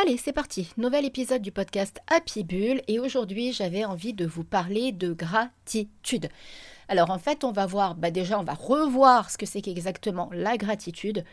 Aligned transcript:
Allez, 0.00 0.16
c'est 0.16 0.32
parti. 0.32 0.70
Nouvel 0.76 1.04
épisode 1.04 1.42
du 1.42 1.50
podcast 1.50 1.98
Happy 2.06 2.44
Bull 2.44 2.82
et 2.86 3.00
aujourd'hui 3.00 3.52
j'avais 3.52 3.84
envie 3.84 4.12
de 4.12 4.26
vous 4.26 4.44
parler 4.44 4.92
de 4.92 5.12
gratitude. 5.12 6.28
Alors 6.86 7.10
en 7.10 7.18
fait, 7.18 7.42
on 7.42 7.50
va 7.50 7.66
voir, 7.66 7.96
bah 7.96 8.12
déjà 8.12 8.38
on 8.38 8.44
va 8.44 8.54
revoir 8.54 9.28
ce 9.28 9.36
que 9.36 9.44
c'est 9.44 9.60
qu'exactement 9.60 10.30
la 10.32 10.56
gratitude. 10.56 11.24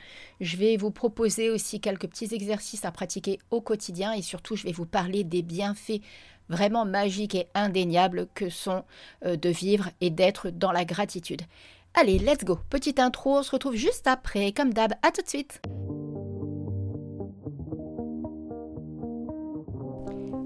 Je 0.42 0.58
vais 0.58 0.78
vous 0.78 0.90
proposer 0.90 1.52
aussi 1.52 1.80
quelques 1.80 2.08
petits 2.08 2.34
exercices 2.34 2.86
à 2.86 2.92
pratiquer 2.92 3.38
au 3.52 3.62
quotidien 3.62 4.14
et 4.14 4.24
surtout 4.24 4.56
je 4.56 4.64
vais 4.64 4.72
vous 4.72 4.88
parler 4.88 5.24
des 5.24 5.44
bienfaits 5.44 6.02
vraiment 6.50 6.86
magiques 6.86 7.36
et 7.36 7.48
indéniables 7.54 8.28
que 8.34 8.50
sont 8.50 8.84
euh, 9.26 9.36
de 9.36 9.50
vivre 9.50 9.92
et 10.02 10.10
d'être 10.10 10.50
dans 10.50 10.72
la 10.72 10.86
gratitude. 10.86 11.44
Allez, 11.94 12.18
let's 12.18 12.44
go. 12.44 12.58
Petite 12.72 13.00
intro, 13.00 13.38
on 13.38 13.44
se 13.44 13.52
retrouve 13.52 13.76
juste 13.76 14.08
après. 14.08 14.54
Comme 14.54 14.74
d'hab, 14.74 14.94
à 15.04 15.12
tout 15.12 15.22
de 15.22 15.30
suite. 15.30 15.62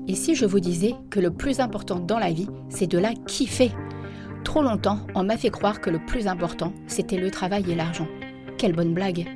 Et 0.10 0.16
si 0.16 0.34
je 0.34 0.48
vous 0.48 0.60
disais 0.60 0.96
que 1.12 1.20
le 1.20 1.30
plus 1.30 1.60
important 1.60 2.00
dans 2.00 2.18
la 2.18 2.32
vie, 2.32 2.48
c'est 2.70 2.88
de 2.88 2.98
la 2.98 3.14
kiffer 3.14 3.72
Trop 4.44 4.64
longtemps, 4.64 5.02
on 5.14 5.24
m'a 5.24 5.38
fait 5.38 5.52
croire 5.52 5.82
que 5.82 5.92
le 5.92 6.04
plus 6.04 6.26
important, 6.26 6.74
c'était 6.88 7.18
le 7.18 7.30
travail 7.30 7.70
et 7.70 7.76
l'argent. 7.76 8.08
Quelle 8.58 8.74
bonne 8.74 8.96
blague 8.96 9.28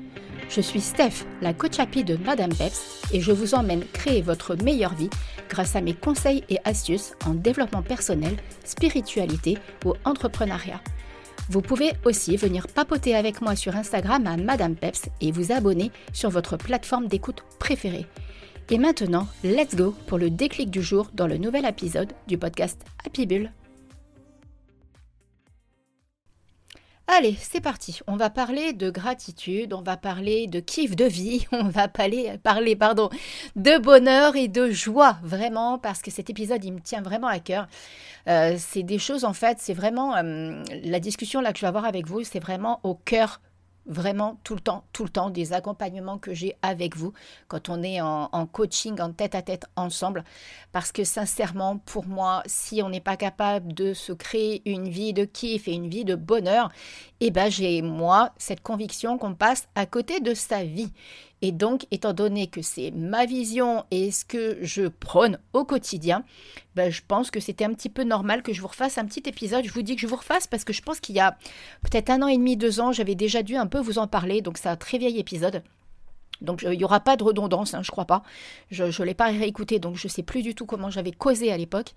Je 0.50 0.62
suis 0.62 0.82
Steph, 0.82 1.28
la 1.44 1.54
coach 1.54 1.78
happy 1.78 2.04
de 2.04 2.18
Madame 2.18 2.52
Peps, 2.56 3.04
et 3.14 3.22
je 3.22 3.32
vous 3.32 3.54
emmène 3.54 3.86
créer 3.94 4.24
votre 4.24 4.56
meilleure 4.64 4.96
vie 4.96 5.12
grâce 5.48 5.76
à 5.76 5.82
mes 5.82 5.94
conseils 5.94 6.44
et 6.50 6.58
astuces 6.66 7.14
en 7.28 7.36
développement 7.36 7.84
personnel, 7.84 8.36
spiritualité 8.64 9.60
ou 9.86 9.94
entrepreneuriat. 10.06 10.82
Vous 11.50 11.62
pouvez 11.62 11.92
aussi 12.04 12.36
venir 12.36 12.66
papoter 12.66 13.16
avec 13.16 13.42
moi 13.42 13.56
sur 13.56 13.76
Instagram 13.76 14.26
à 14.26 14.38
Madame 14.38 14.76
Peps 14.76 15.04
et 15.22 15.32
vous 15.32 15.52
abonner 15.52 15.92
sur 16.14 16.32
votre 16.32 16.58
plateforme 16.58 17.08
d'écoute 17.08 17.44
préférée. 17.60 18.08
Et 18.74 18.80
maintenant, 18.80 19.28
let's 19.44 19.76
go 19.76 19.94
pour 20.08 20.18
le 20.18 20.32
déclic 20.32 20.72
du 20.72 20.82
jour 20.82 21.12
dans 21.14 21.28
le 21.28 21.38
nouvel 21.38 21.64
épisode 21.64 22.12
du 22.26 22.40
podcast 22.40 22.82
Happy 23.06 23.28
Bull. 23.28 23.52
Allez, 27.06 27.38
c'est 27.40 27.62
parti. 27.62 28.00
On 28.08 28.16
va 28.16 28.32
parler 28.32 28.74
de 28.74 28.90
gratitude, 28.90 29.74
on 29.76 29.84
va 29.84 29.96
parler 29.96 30.48
de 30.48 30.60
kiff 30.60 30.96
de 30.96 31.06
vie, 31.06 31.46
on 31.52 31.66
va 31.66 31.88
parler, 31.88 32.40
pardon, 32.76 33.12
de 33.56 33.78
bonheur 33.78 34.36
et 34.36 34.48
de 34.48 34.72
joie, 34.72 35.20
vraiment, 35.22 35.78
parce 35.78 36.02
que 36.02 36.10
cet 36.10 36.32
épisode, 36.32 36.66
il 36.66 36.74
me 36.74 36.82
tient 36.82 37.04
vraiment 37.04 37.28
à 37.28 37.38
cœur. 37.38 37.68
Euh, 38.28 38.56
c'est 38.58 38.82
des 38.82 38.98
choses, 38.98 39.24
en 39.24 39.34
fait, 39.34 39.60
c'est 39.60 39.76
vraiment, 39.76 40.16
euh, 40.16 40.64
la 40.84 41.00
discussion 41.00 41.42
là 41.42 41.54
que 41.54 41.60
je 41.60 41.62
vais 41.62 41.70
avoir 41.70 41.86
avec 41.86 42.08
vous, 42.08 42.24
c'est 42.24 42.40
vraiment 42.40 42.80
au 42.82 42.96
cœur 42.96 43.40
vraiment 43.86 44.40
tout 44.44 44.56
le 44.56 44.62
temps, 44.62 44.84
tout 44.94 45.04
le 45.04 45.10
temps, 45.10 45.30
des 45.30 45.54
accompagnements 45.54 46.18
que 46.18 46.34
j'ai 46.34 46.56
avec 46.62 46.96
vous 46.96 47.14
quand 47.48 47.70
on 47.70 47.84
est 47.84 48.02
en, 48.02 48.46
coaching, 48.52 49.00
en 49.02 49.12
tête 49.12 49.36
à 49.36 49.42
tête 49.42 49.66
ensemble. 49.76 50.24
Parce 50.72 50.92
que 50.92 51.04
sincèrement, 51.04 51.78
pour 51.78 52.06
moi, 52.06 52.44
si 52.46 52.82
on 52.82 52.90
n'est 52.90 53.02
pas 53.02 53.18
capable 53.18 53.74
de 53.74 53.94
se 53.94 54.14
créer 54.14 54.62
une 54.66 54.88
vie 54.88 55.14
de 55.14 55.26
kiff 55.26 55.68
et 55.68 55.74
une 55.74 55.90
vie 55.90 56.06
de 56.06 56.16
bonheur, 56.16 56.70
eh 57.20 57.32
ben 57.32 57.50
j'ai 57.50 57.82
moi 57.82 58.32
cette 58.38 58.62
conviction 58.62 59.18
qu'on 59.18 59.36
passe 59.36 59.68
à 59.76 59.86
côté 59.86 60.20
de 60.20 60.34
sa 60.34 60.64
vie. 60.64 60.92
Et 61.46 61.52
donc, 61.52 61.86
étant 61.92 62.14
donné 62.14 62.48
que 62.48 62.62
c'est 62.62 62.92
ma 62.92 63.26
vision 63.26 63.84
et 63.92 64.12
ce 64.12 64.24
que 64.24 64.58
je 64.62 64.88
prône 64.88 65.40
au 65.52 65.66
quotidien, 65.66 66.24
ben, 66.76 66.90
je 66.90 67.02
pense 67.06 67.32
que 67.32 67.42
c'était 67.42 67.66
un 67.66 67.74
petit 67.74 67.90
peu 67.90 68.06
normal 68.06 68.44
que 68.44 68.54
je 68.54 68.62
vous 68.62 68.70
refasse 68.70 68.98
un 68.98 69.04
petit 69.04 69.24
épisode. 69.28 69.66
Je 69.66 69.74
vous 69.74 69.82
dis 69.82 69.98
que 69.98 70.02
je 70.02 70.08
vous 70.08 70.16
refasse 70.16 70.48
parce 70.48 70.64
que 70.64 70.72
je 70.72 70.82
pense 70.82 71.02
qu'il 71.02 71.16
y 71.16 71.20
a 71.20 71.38
peut-être 71.82 72.10
un 72.12 72.22
an 72.22 72.30
et 72.30 72.38
demi, 72.38 72.56
deux 72.56 72.80
ans, 72.80 72.94
j'avais 72.94 73.16
déjà 73.16 73.44
dû 73.44 73.58
un 73.58 73.68
peu 73.68 73.80
vous 73.80 73.98
en 73.98 74.08
parler. 74.08 74.42
Donc, 74.42 74.58
c'est 74.58 74.70
un 74.70 74.78
très 74.78 74.98
vieil 74.98 75.20
épisode. 75.20 75.64
Donc 76.42 76.62
il 76.64 76.78
n'y 76.78 76.84
aura 76.84 77.00
pas 77.00 77.16
de 77.16 77.24
redondance, 77.24 77.74
hein, 77.74 77.82
je 77.84 77.92
crois 77.92 78.06
pas. 78.06 78.24
Je 78.70 78.84
ne 78.86 79.06
l'ai 79.06 79.14
pas 79.14 79.26
réécouté, 79.28 79.80
donc 79.80 79.96
je 79.96 80.08
ne 80.08 80.12
sais 80.12 80.24
plus 80.24 80.42
du 80.42 80.56
tout 80.56 80.66
comment 80.66 80.90
j'avais 80.90 81.12
causé 81.12 81.52
à 81.52 81.58
l'époque. 81.58 81.94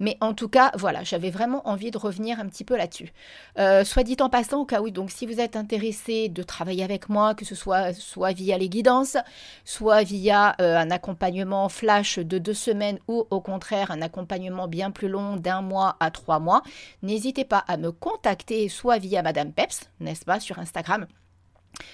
Mais 0.00 0.16
en 0.20 0.34
tout 0.34 0.48
cas, 0.48 0.72
voilà, 0.76 1.02
j'avais 1.04 1.30
vraiment 1.30 1.66
envie 1.68 1.90
de 1.90 1.98
revenir 1.98 2.38
un 2.40 2.46
petit 2.46 2.64
peu 2.64 2.76
là-dessus. 2.76 3.12
Euh, 3.58 3.84
soit 3.84 4.02
dit 4.02 4.16
en 4.20 4.28
passant, 4.28 4.60
au 4.60 4.64
cas 4.64 4.80
où, 4.80 4.88
si 5.08 5.26
vous 5.26 5.40
êtes 5.40 5.56
intéressé 5.56 6.28
de 6.28 6.42
travailler 6.42 6.84
avec 6.84 7.08
moi, 7.08 7.34
que 7.34 7.44
ce 7.44 7.54
soit 7.54 7.92
soit 7.94 8.32
via 8.32 8.58
les 8.58 8.68
guidances, 8.68 9.16
soit 9.64 10.02
via 10.02 10.54
euh, 10.60 10.76
un 10.76 10.90
accompagnement 10.90 11.68
flash 11.68 12.18
de 12.18 12.38
deux 12.38 12.54
semaines 12.54 12.98
ou 13.08 13.26
au 13.30 13.40
contraire 13.40 13.90
un 13.90 14.02
accompagnement 14.02 14.68
bien 14.68 14.90
plus 14.90 15.08
long 15.08 15.36
d'un 15.36 15.62
mois 15.62 15.96
à 16.00 16.10
trois 16.10 16.38
mois, 16.38 16.62
n'hésitez 17.02 17.44
pas 17.44 17.64
à 17.68 17.76
me 17.76 17.92
contacter 17.92 18.68
soit 18.68 18.98
via 18.98 19.22
Madame 19.22 19.52
Peps, 19.52 19.90
n'est-ce 20.00 20.24
pas, 20.24 20.40
sur 20.40 20.58
Instagram 20.58 21.06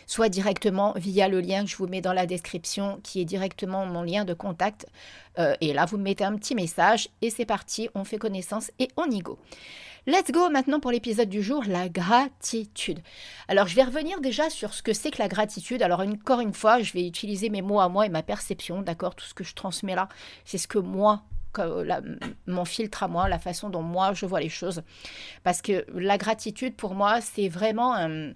soit 0.06 0.28
directement 0.28 0.92
via 0.96 1.28
le 1.28 1.40
lien 1.40 1.64
que 1.64 1.70
je 1.70 1.76
vous 1.76 1.86
mets 1.86 2.00
dans 2.00 2.12
la 2.12 2.26
description, 2.26 3.00
qui 3.02 3.20
est 3.20 3.24
directement 3.24 3.86
mon 3.86 4.02
lien 4.02 4.24
de 4.24 4.34
contact. 4.34 4.86
Euh, 5.38 5.54
et 5.60 5.72
là, 5.72 5.84
vous 5.84 5.96
me 5.96 6.02
mettez 6.02 6.24
un 6.24 6.36
petit 6.36 6.54
message 6.54 7.08
et 7.20 7.30
c'est 7.30 7.46
parti, 7.46 7.88
on 7.94 8.04
fait 8.04 8.18
connaissance 8.18 8.70
et 8.78 8.88
on 8.96 9.10
y 9.10 9.20
go. 9.20 9.38
Let's 10.06 10.32
go 10.32 10.50
maintenant 10.50 10.80
pour 10.80 10.90
l'épisode 10.90 11.28
du 11.28 11.42
jour, 11.42 11.62
la 11.64 11.88
gratitude. 11.88 12.98
Alors 13.46 13.68
je 13.68 13.76
vais 13.76 13.84
revenir 13.84 14.20
déjà 14.20 14.50
sur 14.50 14.74
ce 14.74 14.82
que 14.82 14.92
c'est 14.92 15.12
que 15.12 15.22
la 15.22 15.28
gratitude. 15.28 15.80
Alors 15.80 16.00
encore 16.00 16.40
une 16.40 16.52
fois, 16.52 16.80
je 16.82 16.92
vais 16.92 17.06
utiliser 17.06 17.50
mes 17.50 17.62
mots 17.62 17.78
à 17.78 17.88
moi 17.88 18.04
et 18.04 18.08
ma 18.08 18.24
perception, 18.24 18.82
d'accord 18.82 19.14
Tout 19.14 19.26
ce 19.26 19.32
que 19.32 19.44
je 19.44 19.54
transmets 19.54 19.94
là, 19.94 20.08
c'est 20.44 20.58
ce 20.58 20.66
que 20.66 20.78
moi 20.78 21.22
mon 22.46 22.64
filtre 22.64 23.02
à 23.02 23.08
moi, 23.08 23.28
la 23.28 23.38
façon 23.38 23.70
dont 23.70 23.82
moi 23.82 24.12
je 24.14 24.26
vois 24.26 24.40
les 24.40 24.48
choses. 24.48 24.82
Parce 25.42 25.62
que 25.62 25.84
la 25.94 26.18
gratitude, 26.18 26.74
pour 26.74 26.94
moi, 26.94 27.20
c'est 27.20 27.48
vraiment 27.48 27.94
un, 27.94 28.32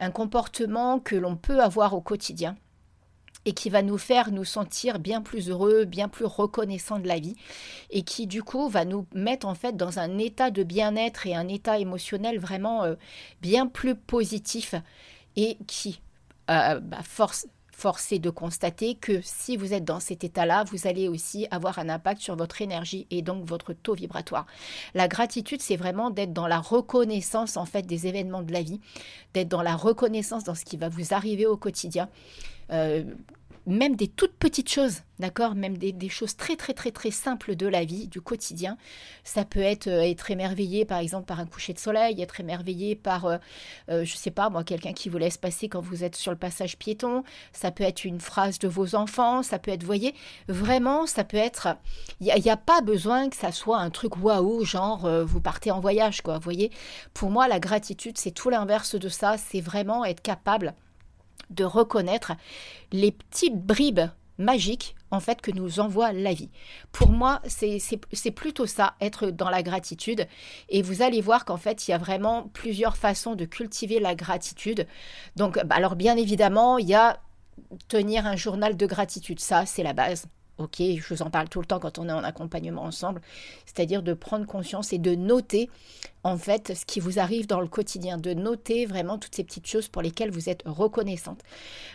un 0.00 0.10
comportement 0.10 0.98
que 0.98 1.16
l'on 1.16 1.36
peut 1.36 1.60
avoir 1.60 1.94
au 1.94 2.00
quotidien 2.00 2.56
et 3.44 3.52
qui 3.52 3.70
va 3.70 3.82
nous 3.82 3.98
faire 3.98 4.30
nous 4.30 4.44
sentir 4.44 4.98
bien 4.98 5.22
plus 5.22 5.48
heureux, 5.48 5.84
bien 5.84 6.08
plus 6.08 6.24
reconnaissants 6.26 6.98
de 6.98 7.08
la 7.08 7.18
vie, 7.18 7.36
et 7.90 8.02
qui 8.02 8.26
du 8.26 8.42
coup 8.42 8.68
va 8.68 8.84
nous 8.84 9.06
mettre 9.14 9.46
en 9.46 9.54
fait 9.54 9.76
dans 9.76 9.98
un 9.98 10.18
état 10.18 10.50
de 10.50 10.62
bien-être 10.62 11.26
et 11.26 11.34
un 11.34 11.48
état 11.48 11.78
émotionnel 11.78 12.38
vraiment 12.38 12.84
euh, 12.84 12.94
bien 13.40 13.66
plus 13.66 13.94
positif, 13.94 14.74
et 15.36 15.56
qui 15.66 16.02
euh, 16.50 16.80
bah, 16.80 16.98
force, 17.02 17.46
Forcé 17.78 18.18
de 18.18 18.28
constater 18.28 18.96
que 18.96 19.20
si 19.22 19.56
vous 19.56 19.72
êtes 19.72 19.84
dans 19.84 20.00
cet 20.00 20.24
état-là, 20.24 20.64
vous 20.64 20.88
allez 20.88 21.06
aussi 21.06 21.46
avoir 21.52 21.78
un 21.78 21.88
impact 21.88 22.20
sur 22.20 22.34
votre 22.34 22.60
énergie 22.60 23.06
et 23.12 23.22
donc 23.22 23.44
votre 23.44 23.72
taux 23.72 23.94
vibratoire. 23.94 24.46
La 24.94 25.06
gratitude, 25.06 25.62
c'est 25.62 25.76
vraiment 25.76 26.10
d'être 26.10 26.32
dans 26.32 26.48
la 26.48 26.58
reconnaissance 26.58 27.56
en 27.56 27.66
fait 27.66 27.82
des 27.82 28.08
événements 28.08 28.42
de 28.42 28.52
la 28.52 28.62
vie, 28.62 28.80
d'être 29.32 29.46
dans 29.46 29.62
la 29.62 29.76
reconnaissance 29.76 30.42
dans 30.42 30.56
ce 30.56 30.64
qui 30.64 30.76
va 30.76 30.88
vous 30.88 31.14
arriver 31.14 31.46
au 31.46 31.56
quotidien. 31.56 32.08
Euh, 32.72 33.04
même 33.68 33.96
des 33.96 34.08
toutes 34.08 34.32
petites 34.32 34.70
choses, 34.70 35.02
d'accord 35.18 35.54
Même 35.54 35.76
des, 35.76 36.08
choses 36.08 36.36
très 36.36 36.56
très 36.56 36.72
très 36.72 36.90
très 36.90 37.10
simples 37.10 37.54
de 37.54 37.66
la 37.66 37.84
vie, 37.84 38.08
du 38.08 38.22
quotidien. 38.22 38.78
Ça 39.24 39.44
peut 39.44 39.60
être 39.60 39.88
euh, 39.88 40.00
être 40.00 40.30
émerveillé 40.30 40.86
par 40.86 40.98
exemple 40.98 41.26
par 41.26 41.38
un 41.38 41.44
coucher 41.44 41.74
de 41.74 41.78
soleil, 41.78 42.20
être 42.22 42.40
émerveillé 42.40 42.96
par, 42.96 43.26
euh, 43.26 43.36
euh, 43.90 44.04
je 44.06 44.16
sais 44.16 44.30
pas 44.30 44.48
moi, 44.48 44.64
quelqu'un 44.64 44.94
qui 44.94 45.10
vous 45.10 45.18
laisse 45.18 45.36
passer 45.36 45.68
quand 45.68 45.82
vous 45.82 46.02
êtes 46.02 46.16
sur 46.16 46.32
le 46.32 46.38
passage 46.38 46.78
piéton. 46.78 47.24
Ça 47.52 47.70
peut 47.70 47.84
être 47.84 48.06
une 48.06 48.20
phrase 48.20 48.58
de 48.58 48.68
vos 48.68 48.94
enfants, 48.94 49.42
ça 49.42 49.58
peut 49.58 49.70
être, 49.70 49.84
voyez, 49.84 50.14
vraiment, 50.48 51.06
ça 51.06 51.24
peut 51.24 51.36
être... 51.36 51.76
Il 52.20 52.34
n'y 52.42 52.50
a, 52.50 52.56
pas 52.56 52.80
besoin 52.80 53.28
que 53.28 53.36
ça 53.36 53.52
soit 53.52 53.78
un 53.78 53.90
truc 53.90 54.16
waouh, 54.16 54.64
genre 54.64 55.08
vous 55.24 55.40
partez 55.40 55.70
en 55.70 55.80
voyage, 55.80 56.22
quoi, 56.22 56.38
voyez 56.38 56.70
Pour 57.14 57.30
moi, 57.30 57.48
la 57.48 57.60
gratitude, 57.60 58.18
c'est 58.18 58.30
tout 58.30 58.50
l'inverse 58.50 58.94
de 58.94 59.08
ça, 59.08 59.36
c'est 59.36 59.60
vraiment 59.60 60.04
être 60.04 60.22
capable 60.22 60.74
de 61.50 61.64
reconnaître 61.64 62.32
les 62.92 63.12
petites 63.12 63.56
bribes 63.56 64.08
magiques 64.38 64.94
en 65.10 65.20
fait 65.20 65.40
que 65.40 65.50
nous 65.50 65.80
envoie 65.80 66.12
la 66.12 66.32
vie. 66.32 66.50
Pour 66.92 67.10
moi, 67.10 67.40
c'est 67.46 68.30
plutôt 68.30 68.66
ça, 68.66 68.94
être 69.00 69.30
dans 69.30 69.50
la 69.50 69.62
gratitude. 69.62 70.26
Et 70.68 70.82
vous 70.82 71.02
allez 71.02 71.20
voir 71.20 71.44
qu'en 71.44 71.56
fait, 71.56 71.88
il 71.88 71.92
y 71.92 71.94
a 71.94 71.98
vraiment 71.98 72.48
plusieurs 72.52 72.96
façons 72.96 73.34
de 73.34 73.44
cultiver 73.44 74.00
la 74.00 74.14
gratitude. 74.14 74.86
Donc, 75.36 75.58
bah, 75.64 75.76
alors 75.76 75.96
bien 75.96 76.16
évidemment, 76.16 76.78
il 76.78 76.88
y 76.88 76.94
a 76.94 77.20
tenir 77.88 78.26
un 78.26 78.36
journal 78.36 78.76
de 78.76 78.86
gratitude. 78.86 79.40
Ça, 79.40 79.66
c'est 79.66 79.82
la 79.82 79.92
base. 79.92 80.26
Ok, 80.58 80.78
je 80.80 81.14
vous 81.14 81.22
en 81.22 81.30
parle 81.30 81.48
tout 81.48 81.60
le 81.60 81.66
temps 81.66 81.78
quand 81.78 81.98
on 82.00 82.08
est 82.08 82.12
en 82.12 82.24
accompagnement 82.24 82.82
ensemble, 82.82 83.20
c'est-à-dire 83.64 84.02
de 84.02 84.12
prendre 84.12 84.44
conscience 84.44 84.92
et 84.92 84.98
de 84.98 85.14
noter 85.14 85.70
en 86.24 86.36
fait 86.36 86.74
ce 86.74 86.84
qui 86.84 86.98
vous 86.98 87.20
arrive 87.20 87.46
dans 87.46 87.60
le 87.60 87.68
quotidien, 87.68 88.18
de 88.18 88.34
noter 88.34 88.84
vraiment 88.84 89.18
toutes 89.18 89.36
ces 89.36 89.44
petites 89.44 89.68
choses 89.68 89.86
pour 89.86 90.02
lesquelles 90.02 90.32
vous 90.32 90.48
êtes 90.48 90.62
reconnaissante. 90.66 91.42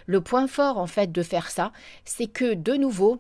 Le 0.06 0.22
point 0.22 0.48
fort 0.48 0.78
en 0.78 0.88
fait 0.88 1.12
de 1.12 1.24
faire 1.24 1.52
ça, 1.52 1.74
c'est 2.06 2.28
que 2.28 2.54
de 2.54 2.74
nouveau, 2.76 3.20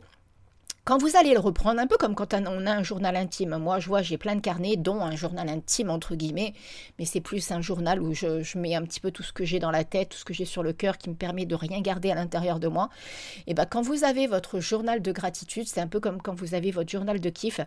quand 0.85 0.97
vous 0.97 1.15
allez 1.15 1.31
le 1.33 1.39
reprendre, 1.39 1.80
un 1.80 1.88
peu 1.88 1.95
comme 1.95 2.13
quand 2.13 2.33
on 2.33 2.65
a 2.65 2.71
un 2.71 2.83
journal 2.83 3.15
intime. 3.15 3.57
Moi, 3.57 3.80
je 3.80 3.88
vois, 3.88 4.01
j'ai 4.01 4.18
plein 4.18 4.35
de 4.35 4.41
carnets, 4.41 4.75
dont 4.75 5.00
un 5.00 5.15
journal 5.15 5.47
intime, 5.47 5.89
entre 5.89 6.15
guillemets, 6.15 6.53
mais 7.00 7.06
c'est 7.06 7.21
plus 7.21 7.51
un 7.51 7.62
journal 7.62 8.01
où 8.01 8.13
je, 8.13 8.57
mets 8.57 8.75
un 8.75 8.81
petit 8.81 9.00
peu 9.00 9.09
tout 9.12 9.24
ce 9.24 9.31
que 9.31 9.45
j'ai 9.45 9.59
dans 9.59 9.71
la 9.71 9.85
tête, 9.85 10.09
tout 10.09 10.18
ce 10.18 10.25
que 10.25 10.33
j'ai 10.33 10.44
sur 10.44 10.62
le 10.62 10.74
cœur, 10.74 10.97
qui 10.97 11.09
me 11.09 11.15
permet 11.15 11.45
de 11.45 11.56
rien 11.56 11.80
garder 11.80 12.12
à 12.12 12.15
l'intérieur 12.15 12.59
de 12.59 12.68
moi. 12.68 12.89
Et 13.47 13.53
bien, 13.53 13.65
quand 13.65 13.81
vous 13.81 14.03
avez 14.03 14.27
votre 14.27 14.59
journal 14.59 15.01
de 15.01 15.12
gratitude, 15.13 15.68
c'est 15.68 15.80
un 15.80 15.88
peu 15.88 16.01
comme 16.01 16.21
quand 16.21 16.35
vous 16.35 16.53
avez 16.53 16.71
votre 16.71 16.91
journal 16.91 17.21
de 17.21 17.30
kiff, 17.30 17.62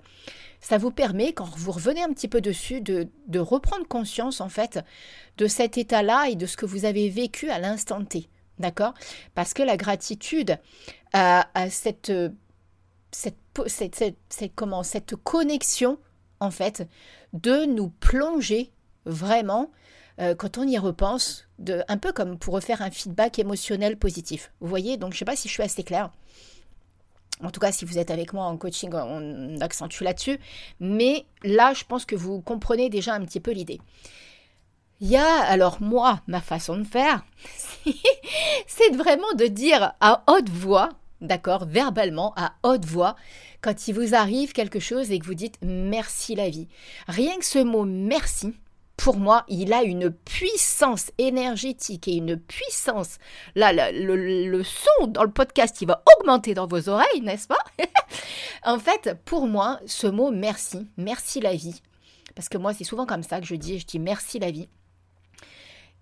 ça 0.61 0.77
vous 0.77 0.91
permet, 0.91 1.33
quand 1.33 1.49
vous 1.57 1.73
revenez 1.73 2.03
un 2.03 2.13
petit 2.13 2.29
peu 2.29 2.43
dessus, 2.43 2.83
de, 2.83 3.09
reprendre 3.39 3.89
conscience, 3.89 4.43
en 4.43 4.51
fait, 4.51 4.81
de 5.39 5.47
cet 5.47 5.79
état-là 5.79 6.29
et 6.29 6.37
de 6.37 6.45
ce 6.45 6.59
que 6.59 6.67
vous 6.67 6.85
avez 6.85 7.09
vécu 7.09 7.49
à 7.49 7.59
l'instant 7.59 8.05
T. 8.05 8.29
D'accord? 8.59 8.93
Parce 9.35 9.55
que 9.55 9.63
la 9.63 9.77
gratitude 9.79 10.59
a 11.13 11.47
cette 11.71 12.13
cette, 13.17 14.17
cette, 14.29 14.55
comment, 14.55 14.83
cette 14.83 15.17
connexion, 15.17 15.99
en 16.41 16.51
fait, 16.51 16.87
de 17.33 17.65
nous 17.65 17.89
plonger 17.89 18.71
vraiment, 19.07 19.71
euh, 20.21 20.35
quand 20.35 20.59
on 20.59 20.65
y 20.65 20.77
repense, 20.77 21.47
de, 21.59 21.83
un 21.89 21.97
peu 21.97 22.13
comme 22.13 22.39
pour 22.39 22.55
refaire 22.55 22.83
un 22.83 22.91
feedback 22.91 23.39
émotionnel 23.39 23.97
positif. 23.97 24.53
Vous 24.61 24.69
voyez, 24.69 24.99
donc 24.99 25.13
je 25.13 25.17
ne 25.17 25.19
sais 25.21 25.25
pas 25.25 25.37
si 25.37 25.49
je 25.49 25.55
suis 25.55 25.63
assez 25.63 25.83
claire. 25.83 26.11
En 27.43 27.51
tout 27.51 27.61
cas, 27.61 27.73
si 27.73 27.85
vous 27.85 27.99
êtes 27.99 28.11
avec 28.11 28.33
moi 28.33 28.45
en 28.45 28.57
coaching, 28.57 28.93
on 28.95 29.61
accentue 29.61 30.05
là-dessus. 30.05 30.39
Mais 30.81 31.27
là, 31.43 31.73
je 31.75 31.85
pense 31.85 32.05
que 32.05 32.17
vous 32.17 32.41
comprenez 32.41 32.91
déjà 32.91 33.15
un 33.15 33.25
petit 33.25 33.41
peu 33.41 33.51
l'idée. 33.51 33.81
Il 35.01 35.09
y 35.09 35.17
a 35.17 35.41
alors 35.41 35.81
moi, 35.81 36.21
ma 36.27 36.41
façon 36.41 36.79
de 36.79 36.85
faire, 36.85 37.25
c'est 38.67 38.95
vraiment 38.95 39.33
de 39.35 39.47
dire 39.47 39.93
à 40.01 40.25
haute 40.29 40.49
voix, 40.49 40.91
d'accord, 41.21 41.67
verbalement, 41.67 42.33
à 42.37 42.55
haute 42.63 42.85
voix, 42.85 43.17
quand 43.61 43.89
il 43.89 43.95
vous 43.95 44.15
arrive 44.15 44.53
quelque 44.53 44.81
chose 44.81 45.11
et 45.11 45.19
que 45.19 45.27
vous 45.27 45.35
dites 45.35 45.59
merci 45.63 46.35
la 46.35 46.49
vie. 46.49 46.69
Rien 47.09 47.37
que 47.39 47.45
ce 47.45 47.59
mot 47.59 47.85
merci, 47.85 48.55
pour 48.97 49.19
moi, 49.19 49.45
il 49.49 49.73
a 49.73 49.83
une 49.83 50.11
puissance 50.11 51.13
énergétique 51.19 52.09
et 52.09 52.17
une 52.17 52.37
puissance. 52.37 53.19
Là, 53.55 53.73
le, 53.93 54.63
son 54.63 55.07
dans 55.09 55.25
le 55.25 55.31
podcast, 55.31 55.81
il 55.81 55.89
va 55.89 56.03
augmenter 56.19 56.55
dans 56.55 56.67
vos 56.67 56.89
oreilles, 56.89 57.21
n'est-ce 57.21 57.49
pas 57.49 57.59
En 58.65 58.79
fait, 58.79 59.17
pour 59.25 59.47
moi, 59.47 59.81
ce 59.87 60.07
mot 60.07 60.31
merci, 60.31 60.87
merci 60.97 61.41
la 61.41 61.55
vie, 61.55 61.83
parce 62.35 62.49
que 62.49 62.59
moi, 62.59 62.73
c'est 62.73 62.85
souvent 62.85 63.07
comme 63.07 63.23
ça 63.23 63.41
que 63.41 63.47
je 63.47 63.55
dis, 63.55 63.79
je 63.79 63.87
dis 63.87 63.99
merci 63.99 64.39
la 64.39 64.51
vie 64.51 64.69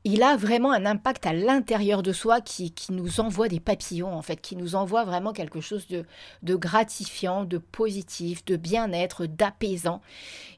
il 0.05 0.23
a 0.23 0.37
vraiment 0.37 0.73
un 0.73 0.85
impact 0.85 1.27
à 1.27 1.33
l'intérieur 1.33 2.03
de 2.03 2.13
soi 2.13 2.43
qui, 2.43 2.73
qui, 2.73 2.93
nous 2.93 3.21
envoie 3.21 3.49
des 3.49 3.61
papillons, 3.61 4.13
en 4.13 4.21
fait, 4.21 4.37
qui 4.37 4.55
nous 4.55 4.75
envoie 4.75 5.05
vraiment 5.05 5.33
quelque 5.33 5.63
chose 5.63 5.87
de, 5.89 6.05
de 6.43 6.55
gratifiant, 6.55 7.45
de 7.45 7.57
positif, 7.59 8.45
de 8.45 8.57
bien-être, 8.57 9.25
d'apaisant. 9.25 10.03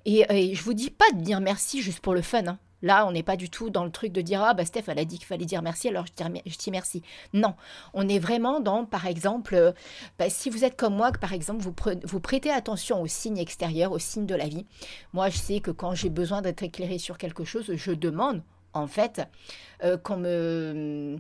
Et, 0.04 0.25
je 0.54 0.66
je 0.66 0.70
vous 0.70 0.75
dis 0.75 0.90
pas 0.90 1.08
de 1.14 1.20
dire 1.20 1.40
merci 1.40 1.81
juste 1.81 2.00
pour 2.00 2.12
le 2.12 2.22
fun. 2.22 2.44
Hein. 2.48 2.58
Là, 2.82 3.06
on 3.06 3.12
n'est 3.12 3.22
pas 3.22 3.37
du 3.37 3.48
tout 3.48 3.70
dans 3.70 3.84
le 3.84 3.90
truc 3.90 4.12
de 4.12 4.20
dire 4.20 4.43
Ah, 4.43 4.52
bah 4.52 4.64
Steph, 4.64 4.84
elle 4.88 4.98
a 4.98 5.04
dit 5.04 5.19
qu'il 5.19 5.26
fallait 5.26 5.44
dire 5.44 5.62
merci, 5.62 5.88
alors 5.88 6.06
je 6.06 6.56
dis 6.58 6.70
merci. 6.72 7.02
Non, 7.32 7.54
on 7.94 8.08
est 8.08 8.19
vraiment 8.19 8.58
dans, 8.58 8.84
par 8.84 9.06
exemple, 9.06 9.54
euh, 9.54 9.72
bah, 10.19 10.28
si 10.28 10.50
vous 10.50 10.64
êtes 10.64 10.76
comme 10.76 10.96
moi, 10.96 11.12
que 11.12 11.19
par 11.19 11.32
exemple, 11.32 11.62
vous, 11.62 11.75
vous 12.02 12.20
prêtez 12.20 12.50
attention 12.50 13.00
aux 13.00 13.06
signes 13.06 13.38
extérieurs, 13.38 13.93
aux 13.93 14.00
signes 14.00 14.26
de 14.26 14.34
la 14.34 14.48
vie. 14.48 14.66
Moi, 15.12 15.31
je 15.31 15.38
sais 15.38 15.60
que 15.60 15.70
quand 15.70 15.94
j'ai 15.94 16.10
besoin 16.10 16.43
d'être 16.43 16.64
éclairé 16.64 16.98
sur 16.98 17.16
quelque 17.16 17.44
chose, 17.44 17.72
je 17.72 17.93
demande 17.93 18.43
en 18.76 18.87
fait, 18.87 19.23
euh, 19.82 19.96
qu'on 19.96 20.17
me, 20.17 21.17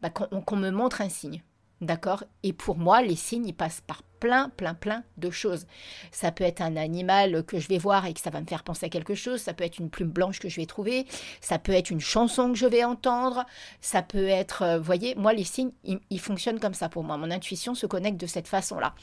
bah, 0.00 0.10
qu'on 0.10 0.56
me 0.56 0.70
montre 0.70 1.00
un 1.00 1.08
signe. 1.08 1.42
D'accord? 1.80 2.24
Et 2.42 2.52
pour 2.52 2.76
moi, 2.76 3.02
les 3.02 3.16
signes, 3.16 3.46
ils 3.46 3.54
passent 3.54 3.80
par 3.80 4.02
plein, 4.20 4.50
plein, 4.50 4.74
plein 4.74 5.02
de 5.16 5.30
choses. 5.30 5.66
Ça 6.12 6.30
peut 6.30 6.44
être 6.44 6.60
un 6.60 6.76
animal 6.76 7.44
que 7.44 7.58
je 7.58 7.68
vais 7.68 7.78
voir 7.78 8.06
et 8.06 8.14
que 8.14 8.20
ça 8.20 8.30
va 8.30 8.40
me 8.40 8.46
faire 8.46 8.62
penser 8.62 8.86
à 8.86 8.88
quelque 8.88 9.14
chose. 9.14 9.40
Ça 9.40 9.54
peut 9.54 9.64
être 9.64 9.78
une 9.78 9.90
plume 9.90 10.10
blanche 10.10 10.38
que 10.38 10.48
je 10.48 10.56
vais 10.56 10.66
trouver. 10.66 11.06
Ça 11.40 11.58
peut 11.58 11.72
être 11.72 11.90
une 11.90 12.00
chanson 12.00 12.52
que 12.52 12.58
je 12.58 12.66
vais 12.66 12.84
entendre. 12.84 13.44
Ça 13.80 14.02
peut 14.02 14.28
être, 14.28 14.62
euh, 14.62 14.78
vous 14.78 14.84
voyez, 14.84 15.14
moi, 15.14 15.32
les 15.32 15.44
signes, 15.44 15.72
ils, 15.84 16.20
fonctionnent 16.20 16.60
comme 16.60 16.74
ça 16.74 16.88
pour 16.88 17.02
moi. 17.02 17.16
Mon 17.16 17.30
intuition 17.30 17.74
se 17.74 17.86
connecte 17.86 18.20
de 18.20 18.26
cette 18.26 18.46
façon-là. 18.46 18.94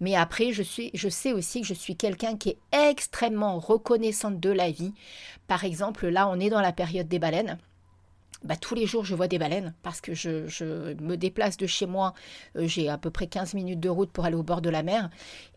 Mais 0.00 0.16
après, 0.16 0.52
je, 0.52 0.62
suis, 0.62 0.90
je 0.94 1.08
sais 1.08 1.32
aussi 1.32 1.60
que 1.60 1.66
je 1.66 1.74
suis 1.74 1.96
quelqu'un 1.96 2.36
qui 2.36 2.50
est 2.50 2.90
extrêmement 2.90 3.58
reconnaissante 3.58 4.40
de 4.40 4.50
la 4.50 4.70
vie. 4.70 4.94
Par 5.46 5.64
exemple, 5.64 6.08
là, 6.08 6.28
on 6.28 6.40
est 6.40 6.50
dans 6.50 6.62
la 6.62 6.72
période 6.72 7.08
des 7.08 7.18
baleines. 7.18 7.58
Bah, 8.44 8.56
tous 8.56 8.74
les 8.74 8.86
jours, 8.86 9.06
je 9.06 9.14
vois 9.14 9.26
des 9.26 9.38
baleines 9.38 9.74
parce 9.82 10.02
que 10.02 10.14
je, 10.14 10.94
me 11.02 11.16
déplace 11.16 11.56
de 11.56 11.66
chez 11.66 11.86
moi. 11.86 12.12
Euh, 12.56 12.66
j'ai 12.66 12.90
à 12.90 12.98
peu 12.98 13.10
près 13.10 13.26
15 13.26 13.54
minutes 13.54 13.80
de 13.80 13.88
route 13.88 14.10
pour 14.10 14.26
aller 14.26 14.36
au 14.36 14.42
bord 14.42 14.60
de 14.60 14.68
la 14.68 14.82
mer 14.82 15.08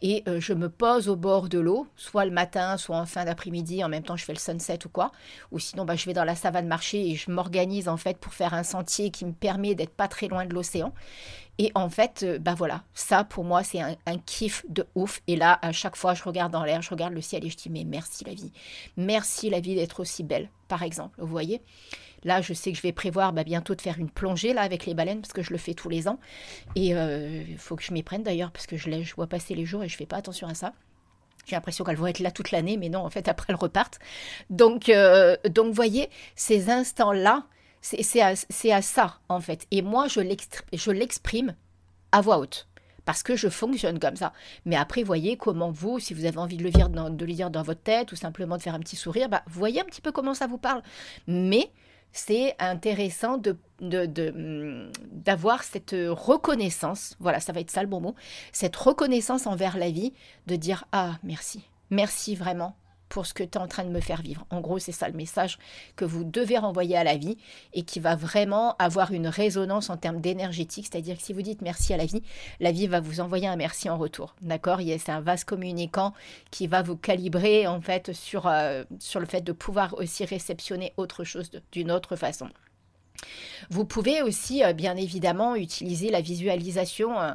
et 0.01 0.23
euh, 0.27 0.39
je 0.39 0.53
me 0.53 0.69
pose 0.69 1.09
au 1.09 1.17
bord 1.17 1.49
de 1.49 1.59
l'eau, 1.59 1.85
soit 1.97 2.23
le 2.23 2.31
matin, 2.31 2.77
soit 2.77 2.97
en 2.97 3.05
fin 3.05 3.25
d'après-midi. 3.25 3.83
En 3.83 3.89
même 3.89 4.03
temps, 4.03 4.15
je 4.15 4.23
fais 4.23 4.33
le 4.33 4.39
sunset 4.39 4.79
ou 4.85 4.89
quoi. 4.89 5.11
Ou 5.51 5.59
sinon, 5.59 5.83
bah, 5.83 5.95
je 5.97 6.05
vais 6.05 6.13
dans 6.13 6.23
la 6.23 6.35
savane 6.35 6.67
marcher 6.67 7.09
et 7.09 7.15
je 7.15 7.29
m'organise 7.29 7.89
en 7.89 7.97
fait 7.97 8.17
pour 8.17 8.33
faire 8.33 8.53
un 8.53 8.63
sentier 8.63 9.11
qui 9.11 9.25
me 9.25 9.33
permet 9.33 9.75
d'être 9.75 9.93
pas 9.93 10.07
très 10.07 10.29
loin 10.29 10.45
de 10.45 10.53
l'océan. 10.53 10.93
Et 11.59 11.71
en 11.75 11.89
fait, 11.89 12.23
euh, 12.23 12.39
bah 12.39 12.53
voilà, 12.55 12.83
ça 12.93 13.23
pour 13.23 13.43
moi 13.43 13.63
c'est 13.63 13.81
un, 13.81 13.95
un, 14.05 14.17
kiff 14.19 14.63
de 14.69 14.85
ouf. 14.95 15.21
Et 15.27 15.35
là, 15.35 15.57
à 15.61 15.71
chaque 15.71 15.95
fois, 15.95 16.13
je 16.13 16.23
regarde 16.23 16.53
dans 16.53 16.63
l'air, 16.63 16.81
je 16.81 16.89
regarde 16.91 17.13
le 17.13 17.21
ciel 17.21 17.43
et 17.45 17.49
je 17.49 17.57
dis 17.57 17.69
mais 17.69 17.83
merci 17.83 18.23
la 18.23 18.33
vie, 18.33 18.51
merci 18.95 19.49
la 19.49 19.59
vie 19.59 19.75
d'être 19.75 19.99
aussi 19.99 20.23
belle, 20.23 20.49
par 20.67 20.83
exemple. 20.83 21.15
Vous 21.19 21.27
voyez 21.27 21.61
Là, 22.27 22.41
je 22.41 22.51
sais 22.51 22.73
que 22.73 22.77
je 22.77 22.81
vais 22.81 22.91
prévoir 22.91 23.31
bah, 23.31 23.45
bientôt 23.45 23.73
de 23.73 23.79
faire 23.81 23.97
une 23.97 24.09
plongée 24.09 24.51
là 24.51 24.61
avec 24.61 24.85
les 24.85 24.93
baleines 24.93 25.21
parce 25.21 25.31
que 25.31 25.41
je 25.41 25.51
le 25.51 25.57
fais 25.57 25.73
tous 25.73 25.87
les 25.87 26.09
ans. 26.09 26.19
Et 26.75 26.87
il 26.87 26.93
euh, 26.93 27.57
faut 27.57 27.77
que 27.77 27.83
je 27.83 27.93
m'y 27.93 28.03
prenne 28.03 28.21
d'ailleurs 28.21 28.51
parce 28.51 28.67
que 28.67 28.75
je, 28.75 29.15
vois 29.15 29.27
passer 29.27 29.55
les 29.55 29.63
jours 29.63 29.81
et 29.81 29.87
je 29.87 29.95
fais 29.95 30.05
pas 30.05 30.17
attention 30.17 30.45
à 30.45 30.53
ça. 30.53 30.73
J'ai 31.45 31.55
l'impression 31.55 31.85
qu'elles 31.85 31.95
vont 31.95 32.07
être 32.07 32.19
là 32.19 32.29
toute 32.29 32.51
l'année, 32.51 32.75
mais 32.75 32.89
non, 32.89 32.99
en 32.99 33.09
fait, 33.09 33.27
après, 33.29 33.45
elles 33.47 33.55
repartent. 33.55 33.99
Donc, 34.49 34.89
euh, 34.89 35.37
donc 35.49 35.73
voyez, 35.73 36.09
ces 36.35 36.69
instants-là, 36.69 37.45
c'est 37.79 38.21
à, 38.21 38.81
ça, 38.81 39.19
en 39.29 39.39
fait. 39.39 39.65
Et 39.71 39.81
moi, 39.81 40.09
je 40.09 40.19
l'exprime 40.19 41.55
à 42.11 42.19
voix 42.19 42.39
haute 42.39 42.67
parce 43.05 43.23
que 43.23 43.37
je 43.37 43.47
fonctionne 43.47 43.99
comme 43.99 44.17
ça. 44.17 44.33
Mais 44.65 44.75
après, 44.75 45.03
voyez 45.03 45.37
comment 45.37 45.71
vous, 45.71 45.97
si 45.97 46.13
vous 46.13 46.25
avez 46.25 46.39
envie 46.39 46.57
de 46.57 46.63
le, 46.63 46.71
dire 46.71 46.89
dans, 46.89 47.09
de 47.09 47.25
le 47.25 47.31
dire 47.31 47.51
dans 47.51 47.63
votre 47.63 47.81
tête 47.81 48.11
ou 48.11 48.17
simplement 48.17 48.57
de 48.57 48.61
faire 48.61 48.75
un 48.75 48.81
petit 48.81 48.97
sourire, 48.97 49.29
bah, 49.29 49.43
voyez 49.47 49.79
un 49.79 49.85
petit 49.85 50.01
peu 50.01 50.11
comment 50.11 50.33
ça 50.33 50.45
vous 50.45 50.57
parle. 50.57 50.83
Mais 51.25 51.71
c'est 52.11 52.55
intéressant 52.59 53.37
de, 53.37 53.57
mm, 53.81 54.91
d'avoir 55.11 55.63
cette 55.63 55.95
reconnaissance, 56.09 57.15
voilà, 57.19 57.39
ça 57.39 57.53
va 57.53 57.59
être 57.59 57.71
ça 57.71 57.81
le 57.81 57.87
bon 57.87 58.01
mot, 58.01 58.15
cette 58.51 58.75
reconnaissance 58.75 59.47
envers 59.47 59.77
la 59.77 59.89
vie, 59.89 60.13
de 60.47 60.55
dire 60.55 60.85
Ah, 60.91 61.17
merci, 61.23 61.63
merci 61.89 62.35
vraiment 62.35 62.75
pour 63.09 63.25
ce 63.25 63.33
que 63.33 63.43
tu 63.43 63.57
es 63.57 63.61
en 63.61 63.67
train 63.67 63.83
de 63.83 63.89
me 63.89 64.01
faire 64.01 64.21
vivre. 64.21 64.45
En 64.49 64.61
gros, 64.61 64.79
c'est 64.79 64.91
ça 64.91 65.07
le 65.07 65.15
message 65.15 65.57
que 65.95 66.05
vous 66.05 66.23
devez 66.23 66.57
renvoyer 66.57 66.97
à 66.97 67.03
la 67.03 67.17
vie 67.17 67.37
et 67.73 67.83
qui 67.83 67.99
va 67.99 68.15
vraiment 68.15 68.75
avoir 68.79 69.11
une 69.11 69.27
résonance 69.27 69.89
en 69.89 69.97
termes 69.97 70.21
d'énergétique. 70.21 70.87
C'est-à-dire 70.91 71.17
que 71.17 71.23
si 71.23 71.33
vous 71.33 71.41
dites 71.41 71.61
merci 71.61 71.93
à 71.93 71.97
la 71.97 72.05
vie, 72.05 72.23
la 72.59 72.71
vie 72.71 72.87
va 72.87 72.99
vous 72.99 73.19
envoyer 73.19 73.47
un 73.47 73.55
merci 73.55 73.89
en 73.89 73.97
retour. 73.97 74.35
D'accord? 74.41 74.79
C'est 74.99 75.11
un 75.11 75.21
vase 75.21 75.43
communicant 75.43 76.13
qui 76.51 76.67
va 76.67 76.81
vous 76.81 76.97
calibrer 76.97 77.67
en 77.67 77.81
fait 77.81 78.13
sur, 78.13 78.47
euh, 78.47 78.83
sur 78.99 79.19
le 79.19 79.25
fait 79.25 79.41
de 79.41 79.51
pouvoir 79.51 79.95
aussi 79.97 80.25
réceptionner 80.25 80.93
autre 80.97 81.23
chose 81.23 81.51
d'une 81.71 81.91
autre 81.91 82.15
façon. 82.15 82.49
Vous 83.69 83.85
pouvez 83.85 84.21
aussi, 84.21 84.63
euh, 84.63 84.73
bien 84.73 84.95
évidemment, 84.95 85.55
utiliser 85.55 86.09
la 86.09 86.21
visualisation 86.21 87.19
euh, 87.19 87.33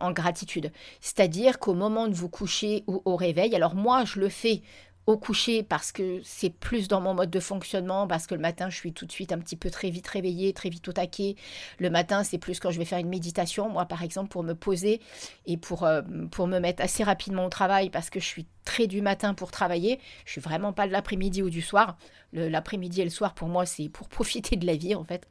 en 0.00 0.12
gratitude. 0.12 0.70
C'est-à-dire 1.00 1.58
qu'au 1.58 1.74
moment 1.74 2.08
de 2.08 2.14
vous 2.14 2.28
coucher 2.28 2.84
ou 2.86 3.02
au 3.04 3.16
réveil, 3.16 3.54
alors 3.54 3.74
moi 3.74 4.04
je 4.04 4.20
le 4.20 4.28
fais 4.28 4.62
au 5.08 5.16
coucher 5.16 5.62
parce 5.62 5.90
que 5.90 6.20
c'est 6.22 6.50
plus 6.50 6.86
dans 6.86 7.00
mon 7.00 7.14
mode 7.14 7.30
de 7.30 7.40
fonctionnement, 7.40 8.06
parce 8.06 8.26
que 8.26 8.34
le 8.34 8.42
matin, 8.42 8.68
je 8.68 8.76
suis 8.76 8.92
tout 8.92 9.06
de 9.06 9.12
suite 9.12 9.32
un 9.32 9.38
petit 9.38 9.56
peu 9.56 9.70
très 9.70 9.88
vite 9.88 10.06
réveillée, 10.06 10.52
très 10.52 10.68
vite 10.68 10.86
au 10.86 10.92
taquet. 10.92 11.34
Le 11.78 11.88
matin, 11.88 12.24
c'est 12.24 12.36
plus 12.36 12.60
quand 12.60 12.70
je 12.70 12.78
vais 12.78 12.84
faire 12.84 12.98
une 12.98 13.08
méditation, 13.08 13.70
moi 13.70 13.86
par 13.86 14.02
exemple, 14.02 14.28
pour 14.28 14.42
me 14.42 14.52
poser 14.52 15.00
et 15.46 15.56
pour, 15.56 15.84
euh, 15.84 16.02
pour 16.30 16.46
me 16.46 16.58
mettre 16.58 16.82
assez 16.82 17.04
rapidement 17.04 17.46
au 17.46 17.48
travail, 17.48 17.88
parce 17.88 18.10
que 18.10 18.20
je 18.20 18.26
suis 18.26 18.46
très 18.66 18.86
du 18.86 19.00
matin 19.00 19.32
pour 19.32 19.50
travailler. 19.50 19.98
Je 20.26 20.32
suis 20.32 20.40
vraiment 20.42 20.74
pas 20.74 20.86
de 20.86 20.92
l'après-midi 20.92 21.42
ou 21.42 21.48
du 21.48 21.62
soir. 21.62 21.96
L'après-midi 22.34 23.00
et 23.00 23.04
le 23.04 23.10
soir, 23.10 23.32
pour 23.32 23.48
moi, 23.48 23.64
c'est 23.64 23.88
pour 23.88 24.08
profiter 24.10 24.56
de 24.56 24.66
la 24.66 24.76
vie, 24.76 24.94
en 24.94 25.04
fait. 25.04 25.26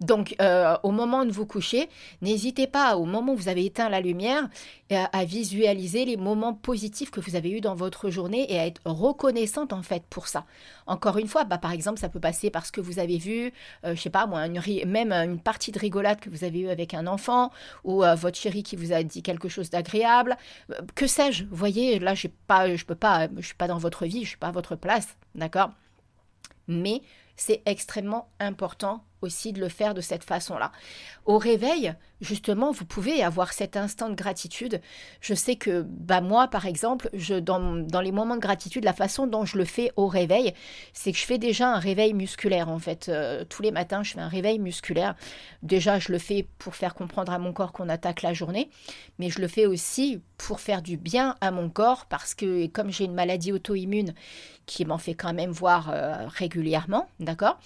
Donc, 0.00 0.34
euh, 0.40 0.76
au 0.82 0.90
moment 0.90 1.24
de 1.24 1.32
vous 1.32 1.46
coucher, 1.46 1.88
n'hésitez 2.22 2.66
pas, 2.66 2.96
au 2.96 3.04
moment 3.04 3.32
où 3.32 3.36
vous 3.36 3.48
avez 3.48 3.64
éteint 3.64 3.88
la 3.88 4.00
lumière, 4.00 4.48
euh, 4.92 5.04
à, 5.12 5.24
visualiser 5.24 6.04
les 6.04 6.16
moments 6.16 6.54
positifs 6.54 7.10
que 7.10 7.20
vous 7.20 7.34
avez 7.34 7.50
eus 7.50 7.60
dans 7.60 7.74
votre 7.74 8.10
journée 8.10 8.52
et 8.52 8.58
à 8.58 8.66
être 8.66 8.80
reconnaissante 8.84 9.72
en 9.72 9.82
fait 9.82 10.04
pour 10.08 10.28
ça. 10.28 10.44
Encore 10.86 11.18
une 11.18 11.26
fois, 11.26 11.44
bah, 11.44 11.58
par 11.58 11.72
exemple, 11.72 11.98
ça 11.98 12.08
peut 12.08 12.20
passer 12.20 12.50
parce 12.50 12.70
que 12.70 12.80
vous 12.80 12.98
avez 12.98 13.18
vu, 13.18 13.52
euh, 13.84 13.94
je 13.94 14.00
sais 14.00 14.10
pas 14.10 14.26
moi, 14.26 14.46
même 14.48 15.12
une 15.12 15.40
partie 15.40 15.72
de 15.72 15.78
rigolade 15.78 16.20
que 16.20 16.30
vous 16.30 16.44
avez 16.44 16.60
eue 16.60 16.68
avec 16.68 16.94
un 16.94 17.06
enfant 17.06 17.50
ou 17.84 18.02
votre 18.16 18.36
chéri 18.36 18.62
qui 18.62 18.76
vous 18.76 18.92
a 18.92 19.02
dit 19.02 19.22
quelque 19.22 19.48
chose 19.48 19.70
d'agréable. 19.70 20.36
que 20.94 21.06
sais-je 21.06 21.44
Vous 21.44 21.56
voyez, 21.56 21.98
là, 21.98 22.14
pas, 22.46 22.74
je 22.74 22.84
peux 22.84 22.94
pas, 22.94 23.28
je 23.36 23.46
suis 23.46 23.54
pas 23.54 23.68
dans 23.68 23.78
votre 23.78 24.06
vie, 24.06 24.22
je 24.24 24.28
suis 24.30 24.38
pas 24.38 24.48
à 24.48 24.52
votre 24.52 24.76
place, 24.76 25.16
d'accord? 25.34 25.70
Mais 26.68 27.02
c'est 27.36 27.62
extrêmement 27.66 28.28
important 28.40 29.04
aussi 29.22 29.52
de 29.52 29.60
le 29.60 29.68
faire 29.68 29.94
de 29.94 30.00
cette 30.00 30.24
façon-là. 30.24 30.72
Au 31.24 31.38
réveil, 31.38 31.94
justement, 32.20 32.70
vous 32.70 32.84
pouvez 32.84 33.22
avoir 33.22 33.52
cet 33.52 33.76
instant 33.76 34.08
de 34.08 34.14
gratitude. 34.14 34.80
Je 35.20 35.34
sais 35.34 35.56
que 35.56 35.82
bah 35.86 36.20
moi, 36.20 36.48
par 36.48 36.66
exemple, 36.66 37.10
je, 37.12 37.34
dans, 37.34 38.00
les 38.00 38.12
moments 38.12 38.36
de 38.36 38.40
gratitude, 38.40 38.84
la 38.84 38.92
façon 38.92 39.26
dont 39.26 39.44
je 39.44 39.58
le 39.58 39.64
fais 39.64 39.90
au 39.96 40.06
réveil, 40.06 40.54
c'est 40.92 41.12
que 41.12 41.18
je 41.18 41.24
fais 41.24 41.38
déjà 41.38 41.68
un 41.68 41.78
réveil 41.78 42.14
musculaire. 42.14 42.68
En 42.68 42.78
fait, 42.78 43.08
euh, 43.08 43.44
tous 43.48 43.62
les 43.62 43.70
matins, 43.70 44.02
je 44.02 44.12
fais 44.12 44.20
un 44.20 44.28
réveil 44.28 44.58
musculaire. 44.58 45.14
Déjà, 45.62 45.98
je 45.98 46.12
le 46.12 46.18
fais 46.18 46.46
pour 46.58 46.74
faire 46.74 46.94
comprendre 46.94 47.32
à 47.32 47.38
mon 47.38 47.52
corps 47.52 47.72
qu'on 47.72 47.88
attaque 47.88 48.22
la 48.22 48.32
journée, 48.32 48.70
mais 49.18 49.30
je 49.30 49.40
le 49.40 49.48
fais 49.48 49.66
aussi 49.66 50.20
pour 50.38 50.60
faire 50.60 50.82
du 50.82 50.96
bien 50.96 51.34
à 51.40 51.50
mon 51.50 51.70
corps 51.70 52.06
parce 52.06 52.34
que 52.34 52.66
comme 52.66 52.92
j'ai 52.92 53.04
une 53.04 53.14
maladie 53.14 53.52
auto-immune 53.52 54.14
qui 54.66 54.84
m'en 54.84 54.98
fait 54.98 55.14
quand 55.14 55.32
même 55.32 55.50
voir 55.50 55.90
euh, 55.90 56.26
régulièrement, 56.26 57.08
d'accord? 57.20 57.58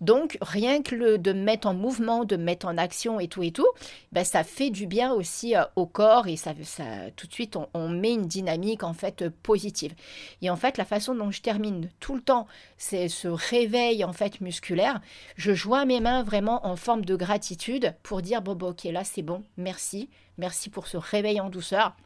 Donc 0.00 0.38
rien 0.40 0.82
que 0.82 0.94
de 0.96 1.32
mettre 1.32 1.68
en 1.68 1.74
mouvement, 1.74 2.24
de 2.24 2.36
mettre 2.36 2.66
en 2.66 2.78
action 2.78 3.20
et 3.20 3.28
tout 3.28 3.42
et 3.42 3.52
tout, 3.52 3.66
ben 4.12 4.24
ça 4.24 4.44
fait 4.44 4.70
du 4.70 4.86
bien 4.86 5.12
aussi 5.12 5.56
euh, 5.56 5.64
au 5.76 5.86
corps 5.86 6.26
et 6.26 6.36
ça, 6.36 6.52
ça 6.62 6.84
tout 7.16 7.26
de 7.26 7.32
suite 7.32 7.56
on, 7.74 7.88
met 7.88 8.14
une 8.14 8.26
dynamique 8.26 8.82
en 8.82 8.92
fait 8.92 9.28
positive. 9.28 9.94
Et 10.42 10.50
en 10.50 10.56
fait 10.56 10.78
la 10.78 10.84
façon 10.84 11.14
dont 11.14 11.30
je 11.30 11.42
termine 11.42 11.88
tout 12.00 12.14
le 12.14 12.20
temps, 12.20 12.46
c'est 12.78 13.08
ce 13.08 13.28
réveil 13.28 14.04
en 14.04 14.12
fait 14.12 14.40
musculaire. 14.40 15.00
Je 15.36 15.52
joins 15.52 15.84
mes 15.84 16.00
mains 16.00 16.22
vraiment 16.22 16.66
en 16.66 16.76
forme 16.76 17.04
de 17.04 17.16
gratitude 17.16 17.94
pour 18.02 18.22
dire 18.22 18.42
bon, 18.42 18.54
bon 18.54 18.70
ok 18.70 18.84
là 18.84 19.04
c'est 19.04 19.22
bon, 19.22 19.42
merci, 19.56 20.08
merci 20.38 20.70
pour 20.70 20.86
ce 20.86 20.96
réveil 20.96 21.40
en 21.40 21.50
douceur. 21.50 21.96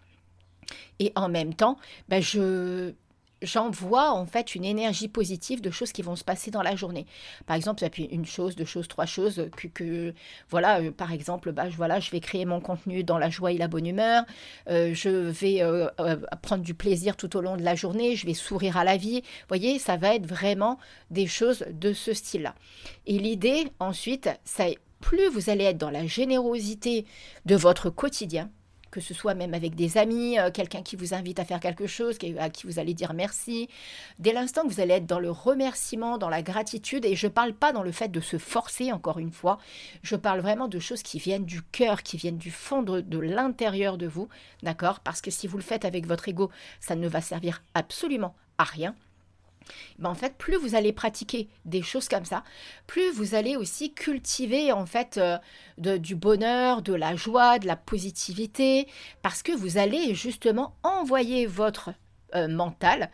Et 0.98 1.12
en 1.16 1.28
même 1.28 1.54
temps, 1.54 1.78
ben 2.08 2.22
je 2.22 2.92
j'envoie 3.42 4.12
en 4.12 4.26
fait 4.26 4.54
une 4.54 4.64
énergie 4.64 5.08
positive 5.08 5.60
de 5.60 5.70
choses 5.70 5.92
qui 5.92 6.02
vont 6.02 6.16
se 6.16 6.24
passer 6.24 6.50
dans 6.50 6.62
la 6.62 6.76
journée. 6.76 7.06
Par 7.46 7.56
exemple, 7.56 7.80
ça 7.80 7.90
peut 7.90 8.02
une 8.10 8.26
chose, 8.26 8.56
deux 8.56 8.64
choses, 8.64 8.88
trois 8.88 9.06
choses 9.06 9.48
que, 9.74 10.14
voilà, 10.48 10.80
euh, 10.80 10.90
par 10.90 11.12
exemple, 11.12 11.52
bah, 11.52 11.68
je, 11.68 11.76
voilà, 11.76 12.00
je 12.00 12.10
vais 12.10 12.20
créer 12.20 12.44
mon 12.44 12.60
contenu 12.60 13.04
dans 13.04 13.18
la 13.18 13.30
joie 13.30 13.52
et 13.52 13.58
la 13.58 13.68
bonne 13.68 13.86
humeur, 13.86 14.24
euh, 14.68 14.94
je 14.94 15.08
vais 15.08 15.62
euh, 15.62 15.88
prendre 16.42 16.62
du 16.62 16.74
plaisir 16.74 17.16
tout 17.16 17.36
au 17.36 17.40
long 17.40 17.56
de 17.56 17.62
la 17.62 17.74
journée, 17.74 18.16
je 18.16 18.26
vais 18.26 18.34
sourire 18.34 18.76
à 18.76 18.84
la 18.84 18.96
vie. 18.96 19.20
Vous 19.20 19.48
voyez, 19.48 19.78
ça 19.78 19.96
va 19.96 20.14
être 20.14 20.26
vraiment 20.26 20.78
des 21.10 21.26
choses 21.26 21.64
de 21.70 21.92
ce 21.92 22.12
style-là. 22.12 22.54
Et 23.06 23.18
l'idée 23.18 23.68
ensuite, 23.78 24.28
c'est 24.44 24.78
plus 25.00 25.28
vous 25.28 25.50
allez 25.50 25.64
être 25.64 25.78
dans 25.78 25.90
la 25.90 26.06
générosité 26.06 27.06
de 27.46 27.56
votre 27.56 27.90
quotidien, 27.90 28.50
que 28.90 29.00
ce 29.00 29.14
soit 29.14 29.34
même 29.34 29.54
avec 29.54 29.74
des 29.74 29.98
amis, 29.98 30.38
euh, 30.38 30.50
quelqu'un 30.50 30.82
qui 30.82 30.96
vous 30.96 31.14
invite 31.14 31.38
à 31.38 31.44
faire 31.44 31.60
quelque 31.60 31.86
chose, 31.86 32.18
à 32.38 32.50
qui 32.50 32.66
vous 32.66 32.78
allez 32.78 32.94
dire 32.94 33.12
merci. 33.12 33.68
Dès 34.18 34.32
l'instant 34.32 34.62
que 34.62 34.68
vous 34.72 34.80
allez 34.80 34.94
être 34.94 35.06
dans 35.06 35.20
le 35.20 35.30
remerciement, 35.30 36.18
dans 36.18 36.28
la 36.28 36.42
gratitude, 36.42 37.04
et 37.04 37.16
je 37.16 37.26
ne 37.26 37.32
parle 37.32 37.52
pas 37.52 37.72
dans 37.72 37.82
le 37.82 37.92
fait 37.92 38.08
de 38.08 38.20
se 38.20 38.38
forcer, 38.38 38.92
encore 38.92 39.18
une 39.18 39.32
fois, 39.32 39.58
je 40.02 40.16
parle 40.16 40.40
vraiment 40.40 40.68
de 40.68 40.78
choses 40.78 41.02
qui 41.02 41.18
viennent 41.18 41.44
du 41.44 41.62
cœur, 41.62 42.02
qui 42.02 42.16
viennent 42.16 42.38
du 42.38 42.50
fond 42.50 42.82
de, 42.82 43.00
de 43.00 43.18
l'intérieur 43.18 43.98
de 43.98 44.06
vous, 44.06 44.28
d'accord? 44.62 45.00
Parce 45.00 45.20
que 45.20 45.30
si 45.30 45.46
vous 45.46 45.56
le 45.56 45.62
faites 45.62 45.84
avec 45.84 46.06
votre 46.06 46.28
ego, 46.28 46.50
ça 46.80 46.96
ne 46.96 47.08
va 47.08 47.20
servir 47.20 47.62
absolument 47.74 48.34
à 48.58 48.64
rien. 48.64 48.94
Ben, 49.98 50.10
en 50.10 50.14
fait, 50.14 50.36
plus 50.36 50.56
vous 50.56 50.74
allez 50.74 50.92
pratiquer 50.92 51.48
des 51.64 51.82
choses 51.82 52.08
comme 52.08 52.24
ça, 52.24 52.44
plus 52.86 53.10
vous 53.10 53.34
allez 53.34 53.56
aussi 53.56 53.92
cultiver 53.92 54.72
en 54.72 54.86
fait 54.86 55.18
euh, 55.18 55.98
du 55.98 56.14
bonheur, 56.14 56.82
de 56.82 56.94
la 56.94 57.16
joie, 57.16 57.58
de 57.58 57.66
la 57.66 57.76
positivité, 57.76 58.86
parce 59.22 59.42
que 59.42 59.52
vous 59.52 59.78
allez 59.78 60.14
justement 60.14 60.74
envoyer 60.82 61.46
votre 61.46 61.90
euh, 62.34 62.48
mental, 62.48 63.10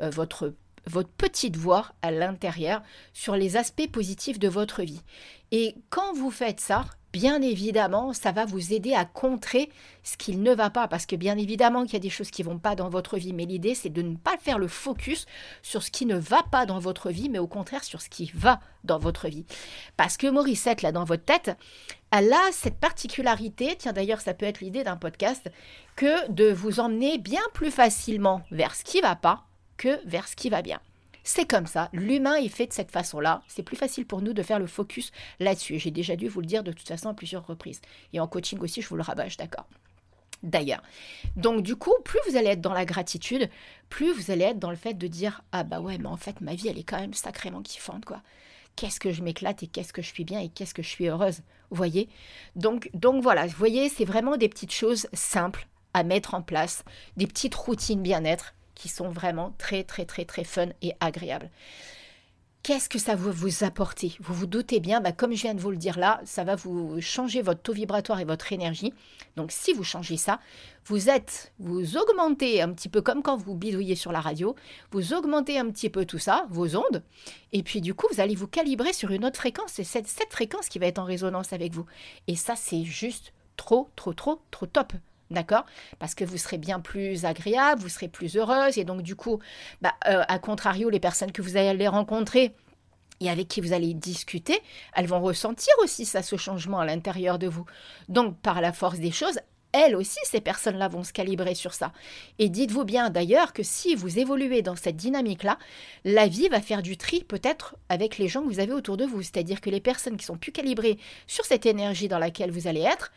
euh, 0.00 0.10
votre 0.10 0.54
votre 0.86 1.10
petite 1.10 1.56
voix 1.56 1.92
à 2.00 2.10
l'intérieur 2.10 2.82
sur 3.12 3.36
les 3.36 3.58
aspects 3.58 3.90
positifs 3.92 4.38
de 4.38 4.48
votre 4.48 4.82
vie. 4.82 5.02
Et 5.52 5.74
quand 5.90 6.14
vous 6.14 6.30
faites 6.30 6.58
ça, 6.58 6.86
bien 7.12 7.42
évidemment, 7.42 8.12
ça 8.12 8.32
va 8.32 8.44
vous 8.44 8.72
aider 8.72 8.94
à 8.94 9.04
contrer 9.04 9.70
ce 10.02 10.16
qu'il 10.16 10.42
ne 10.42 10.54
va 10.54 10.70
pas, 10.70 10.88
parce 10.88 11.06
que 11.06 11.16
bien 11.16 11.36
évidemment 11.36 11.84
qu'il 11.84 11.94
y 11.94 11.96
a 11.96 12.00
des 12.00 12.10
choses 12.10 12.30
qui 12.30 12.42
vont 12.42 12.58
pas 12.58 12.74
dans 12.74 12.88
votre 12.88 13.16
vie, 13.16 13.32
mais 13.32 13.46
l'idée 13.46 13.74
c'est 13.74 13.90
de 13.90 14.02
ne 14.02 14.16
pas 14.16 14.36
faire 14.38 14.58
le 14.58 14.68
focus 14.68 15.26
sur 15.62 15.82
ce 15.82 15.90
qui 15.90 16.06
ne 16.06 16.16
va 16.16 16.42
pas 16.42 16.66
dans 16.66 16.78
votre 16.78 17.10
vie, 17.10 17.28
mais 17.28 17.38
au 17.38 17.46
contraire 17.46 17.84
sur 17.84 18.00
ce 18.00 18.08
qui 18.08 18.30
va 18.34 18.60
dans 18.84 18.98
votre 18.98 19.28
vie. 19.28 19.44
Parce 19.96 20.16
que 20.16 20.26
Morissette, 20.26 20.82
là, 20.82 20.92
dans 20.92 21.04
votre 21.04 21.24
tête, 21.24 21.56
elle 22.10 22.32
a 22.32 22.52
cette 22.52 22.78
particularité, 22.78 23.76
tiens 23.78 23.92
d'ailleurs 23.92 24.20
ça 24.20 24.34
peut 24.34 24.46
être 24.46 24.60
l'idée 24.60 24.84
d'un 24.84 24.96
podcast, 24.96 25.50
que 25.96 26.30
de 26.30 26.50
vous 26.50 26.80
emmener 26.80 27.18
bien 27.18 27.42
plus 27.52 27.70
facilement 27.70 28.42
vers 28.50 28.74
ce 28.74 28.84
qui 28.84 29.00
va 29.00 29.16
pas 29.16 29.44
que 29.76 30.00
vers 30.06 30.28
ce 30.28 30.36
qui 30.36 30.50
va 30.50 30.62
bien. 30.62 30.80
C'est 31.32 31.46
comme 31.46 31.68
ça, 31.68 31.90
l'humain 31.92 32.34
est 32.34 32.48
fait 32.48 32.66
de 32.66 32.72
cette 32.72 32.90
façon-là. 32.90 33.44
C'est 33.46 33.62
plus 33.62 33.76
facile 33.76 34.04
pour 34.04 34.20
nous 34.20 34.32
de 34.32 34.42
faire 34.42 34.58
le 34.58 34.66
focus 34.66 35.12
là-dessus. 35.38 35.78
J'ai 35.78 35.92
déjà 35.92 36.16
dû 36.16 36.26
vous 36.26 36.40
le 36.40 36.46
dire 36.48 36.64
de 36.64 36.72
toute 36.72 36.88
façon 36.88 37.08
à 37.08 37.14
plusieurs 37.14 37.46
reprises. 37.46 37.80
Et 38.12 38.18
en 38.18 38.26
coaching 38.26 38.58
aussi, 38.58 38.82
je 38.82 38.88
vous 38.88 38.96
le 38.96 39.02
rabâche, 39.02 39.36
d'accord 39.36 39.68
D'ailleurs. 40.42 40.82
Donc 41.36 41.62
du 41.62 41.76
coup, 41.76 41.94
plus 42.04 42.18
vous 42.28 42.36
allez 42.36 42.48
être 42.48 42.60
dans 42.60 42.72
la 42.72 42.84
gratitude, 42.84 43.48
plus 43.88 44.12
vous 44.12 44.32
allez 44.32 44.42
être 44.42 44.58
dans 44.58 44.70
le 44.70 44.76
fait 44.76 44.94
de 44.94 45.06
dire 45.06 45.44
ah 45.52 45.62
bah 45.62 45.78
ouais, 45.78 45.98
mais 45.98 46.08
en 46.08 46.16
fait 46.16 46.40
ma 46.40 46.56
vie 46.56 46.66
elle 46.66 46.78
est 46.78 46.82
quand 46.82 46.98
même 46.98 47.14
sacrément 47.14 47.62
kiffante 47.62 48.04
quoi. 48.04 48.22
Qu'est-ce 48.74 48.98
que 48.98 49.12
je 49.12 49.22
m'éclate 49.22 49.62
et 49.62 49.68
qu'est-ce 49.68 49.92
que 49.92 50.02
je 50.02 50.08
suis 50.08 50.24
bien 50.24 50.40
et 50.40 50.48
qu'est-ce 50.48 50.74
que 50.74 50.82
je 50.82 50.88
suis 50.88 51.06
heureuse. 51.06 51.42
Vous 51.70 51.76
voyez? 51.76 52.08
Donc 52.56 52.90
donc 52.92 53.22
voilà, 53.22 53.46
vous 53.46 53.56
voyez, 53.56 53.88
c'est 53.88 54.04
vraiment 54.04 54.36
des 54.36 54.48
petites 54.48 54.74
choses 54.74 55.06
simples 55.12 55.68
à 55.94 56.02
mettre 56.02 56.34
en 56.34 56.42
place, 56.42 56.82
des 57.16 57.28
petites 57.28 57.54
routines 57.54 58.02
bien-être 58.02 58.54
qui 58.80 58.88
sont 58.88 59.10
vraiment 59.10 59.54
très 59.58 59.84
très 59.84 60.06
très 60.06 60.24
très 60.24 60.44
fun 60.44 60.68
et 60.80 60.94
agréables. 61.00 61.50
Qu'est-ce 62.62 62.88
que 62.88 62.98
ça 62.98 63.14
va 63.14 63.30
vous 63.30 63.64
apporter? 63.64 64.16
Vous 64.20 64.34
vous 64.34 64.46
doutez 64.46 64.80
bien, 64.80 65.00
bah, 65.00 65.12
comme 65.12 65.34
je 65.34 65.42
viens 65.42 65.54
de 65.54 65.60
vous 65.60 65.70
le 65.70 65.76
dire 65.76 65.98
là, 65.98 66.20
ça 66.24 66.44
va 66.44 66.56
vous 66.56 66.98
changer 67.00 67.42
votre 67.42 67.60
taux 67.60 67.72
vibratoire 67.74 68.20
et 68.20 68.24
votre 68.24 68.52
énergie. 68.52 68.92
Donc 69.36 69.50
si 69.52 69.74
vous 69.74 69.84
changez 69.84 70.16
ça, 70.16 70.40
vous 70.86 71.10
êtes, 71.10 71.52
vous 71.58 71.98
augmentez 71.98 72.62
un 72.62 72.72
petit 72.72 72.88
peu 72.88 73.02
comme 73.02 73.22
quand 73.22 73.36
vous 73.36 73.54
bidouillez 73.54 73.96
sur 73.96 74.12
la 74.12 74.20
radio, 74.20 74.56
vous 74.92 75.12
augmentez 75.12 75.58
un 75.58 75.70
petit 75.70 75.90
peu 75.90 76.06
tout 76.06 76.18
ça, 76.18 76.46
vos 76.50 76.74
ondes, 76.76 77.02
et 77.52 77.62
puis 77.62 77.82
du 77.82 77.92
coup 77.92 78.06
vous 78.12 78.20
allez 78.20 78.34
vous 78.34 78.48
calibrer 78.48 78.94
sur 78.94 79.10
une 79.10 79.26
autre 79.26 79.38
fréquence, 79.38 79.72
c'est 79.72 79.84
cette, 79.84 80.08
cette 80.08 80.32
fréquence 80.32 80.68
qui 80.68 80.78
va 80.78 80.86
être 80.86 80.98
en 80.98 81.04
résonance 81.04 81.52
avec 81.52 81.72
vous. 81.72 81.86
Et 82.28 82.36
ça 82.36 82.56
c'est 82.56 82.84
juste 82.84 83.32
trop, 83.56 83.90
trop, 83.94 84.14
trop, 84.14 84.40
trop 84.50 84.66
top. 84.66 84.92
D'accord? 85.30 85.64
Parce 85.98 86.14
que 86.14 86.24
vous 86.24 86.38
serez 86.38 86.58
bien 86.58 86.80
plus 86.80 87.24
agréable, 87.24 87.80
vous 87.80 87.88
serez 87.88 88.08
plus 88.08 88.36
heureuse. 88.36 88.78
Et 88.78 88.84
donc, 88.84 89.02
du 89.02 89.14
coup, 89.14 89.38
bah, 89.80 89.94
euh, 90.08 90.22
à 90.26 90.38
contrario, 90.38 90.90
les 90.90 91.00
personnes 91.00 91.30
que 91.30 91.42
vous 91.42 91.56
allez 91.56 91.88
rencontrer 91.88 92.52
et 93.20 93.30
avec 93.30 93.48
qui 93.48 93.60
vous 93.60 93.72
allez 93.72 93.94
discuter, 93.94 94.58
elles 94.94 95.06
vont 95.06 95.20
ressentir 95.20 95.72
aussi 95.82 96.04
ça, 96.04 96.22
ce 96.22 96.36
changement 96.36 96.80
à 96.80 96.86
l'intérieur 96.86 97.38
de 97.38 97.46
vous. 97.46 97.64
Donc, 98.08 98.38
par 98.40 98.60
la 98.60 98.72
force 98.72 98.98
des 98.98 99.12
choses, 99.12 99.38
elles 99.72 99.94
aussi, 99.94 100.18
ces 100.24 100.40
personnes-là 100.40 100.88
vont 100.88 101.04
se 101.04 101.12
calibrer 101.12 101.54
sur 101.54 101.74
ça. 101.74 101.92
Et 102.38 102.48
dites-vous 102.48 102.84
bien 102.84 103.10
d'ailleurs 103.10 103.52
que 103.52 103.62
si 103.62 103.94
vous 103.94 104.18
évoluez 104.18 104.62
dans 104.62 104.74
cette 104.74 104.96
dynamique-là, 104.96 105.58
la 106.04 106.26
vie 106.26 106.48
va 106.48 106.60
faire 106.60 106.82
du 106.82 106.96
tri 106.96 107.22
peut-être 107.22 107.76
avec 107.88 108.18
les 108.18 108.26
gens 108.26 108.42
que 108.42 108.48
vous 108.48 108.58
avez 108.58 108.72
autour 108.72 108.96
de 108.96 109.04
vous. 109.04 109.22
C'est-à-dire 109.22 109.60
que 109.60 109.70
les 109.70 109.80
personnes 109.80 110.16
qui 110.16 110.24
sont 110.24 110.38
plus 110.38 110.50
calibrées 110.50 110.98
sur 111.26 111.44
cette 111.44 111.66
énergie 111.66 112.08
dans 112.08 112.18
laquelle 112.18 112.50
vous 112.50 112.66
allez 112.66 112.80
être, 112.80 113.12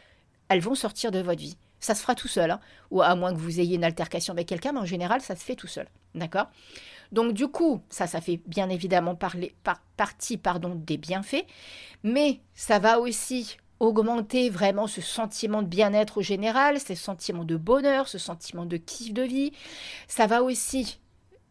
elles 0.50 0.62
vont 0.62 0.76
sortir 0.76 1.10
de 1.10 1.20
votre 1.20 1.42
vie 1.42 1.58
ça 1.86 1.96
se 1.96 2.02
fera 2.02 2.16
tout 2.16 2.28
seul, 2.28 2.52
hein. 2.52 2.60
ou 2.92 3.02
à 3.02 3.16
moins 3.16 3.34
que 3.34 3.40
vous 3.40 3.60
ayez 3.60 3.76
une 3.76 3.84
altercation 3.84 4.34
avec 4.34 4.48
quelqu'un, 4.48 4.72
mais 4.72 4.80
en 4.80 4.86
général, 4.86 5.22
ça 5.22 5.36
se 5.36 5.44
fait 5.44 5.56
tout 5.56 5.68
seul. 5.68 5.88
D'accord? 6.16 6.48
Donc 7.12 7.34
du 7.34 7.48
coup, 7.48 7.82
ça, 7.90 8.08
ça 8.08 8.22
fait 8.22 8.42
bien 8.48 8.70
évidemment 8.70 9.16
parler, 9.16 9.56
par, 9.64 9.82
partie 9.98 10.38
pardon, 10.38 10.76
des 10.76 10.98
bienfaits, 10.98 11.46
mais 12.04 12.40
ça 12.56 12.80
va 12.80 13.00
aussi 13.00 13.58
augmenter 13.80 14.50
vraiment 14.50 14.88
ce 14.88 15.02
sentiment 15.02 15.62
de 15.62 15.68
bien-être 15.68 16.20
au 16.20 16.22
général, 16.22 16.80
ce 16.80 16.96
sentiment 16.96 17.44
de 17.44 17.58
bonheur, 17.58 18.08
ce 18.08 18.18
sentiment 18.18 18.66
de 18.66 18.78
kiff 18.78 19.14
de 19.14 19.24
vie. 19.24 19.52
Ça 20.08 20.26
va 20.26 20.42
aussi 20.42 21.00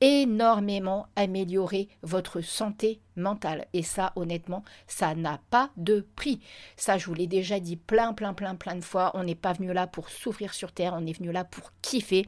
énormément 0.02 1.06
améliorer 1.14 1.88
votre 2.02 2.40
santé 2.40 3.00
mentale. 3.14 3.66
Et 3.72 3.84
ça, 3.84 4.12
honnêtement, 4.16 4.64
ça 4.88 5.14
n'a 5.14 5.40
pas 5.50 5.70
de 5.76 6.04
prix. 6.16 6.40
Ça, 6.76 6.98
je 6.98 7.06
vous 7.06 7.14
l'ai 7.14 7.28
déjà 7.28 7.60
dit 7.60 7.76
plein, 7.76 8.12
plein, 8.12 8.34
plein, 8.34 8.56
plein 8.56 8.74
de 8.74 8.84
fois. 8.84 9.12
On 9.14 9.22
n'est 9.22 9.36
pas 9.36 9.52
venu 9.52 9.72
là 9.72 9.86
pour 9.86 10.10
souffrir 10.10 10.54
sur 10.54 10.72
Terre, 10.72 10.94
on 10.96 11.06
est 11.06 11.16
venu 11.16 11.30
là 11.30 11.44
pour 11.44 11.72
kiffer. 11.82 12.26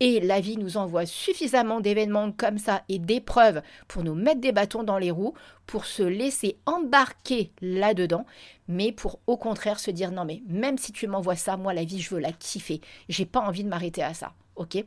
Et 0.00 0.18
la 0.18 0.40
vie 0.40 0.56
nous 0.56 0.78
envoie 0.78 1.06
suffisamment 1.06 1.80
d'événements 1.80 2.32
comme 2.32 2.58
ça 2.58 2.82
et 2.88 2.98
d'épreuves 2.98 3.62
pour 3.86 4.02
nous 4.02 4.14
mettre 4.14 4.40
des 4.40 4.50
bâtons 4.50 4.82
dans 4.82 4.98
les 4.98 5.10
roues, 5.10 5.34
pour 5.66 5.84
se 5.84 6.02
laisser 6.02 6.58
embarquer 6.66 7.52
là-dedans, 7.60 8.24
mais 8.66 8.92
pour 8.92 9.20
au 9.26 9.36
contraire 9.36 9.78
se 9.78 9.90
dire 9.90 10.10
non 10.10 10.24
mais 10.24 10.42
même 10.48 10.78
si 10.78 10.90
tu 10.90 11.06
m'envoies 11.06 11.36
ça, 11.36 11.58
moi 11.58 11.74
la 11.74 11.84
vie 11.84 12.00
je 12.00 12.14
veux 12.14 12.20
la 12.20 12.32
kiffer. 12.32 12.80
J'ai 13.10 13.26
pas 13.26 13.40
envie 13.40 13.62
de 13.62 13.68
m'arrêter 13.68 14.02
à 14.02 14.14
ça. 14.14 14.32
Ok? 14.56 14.82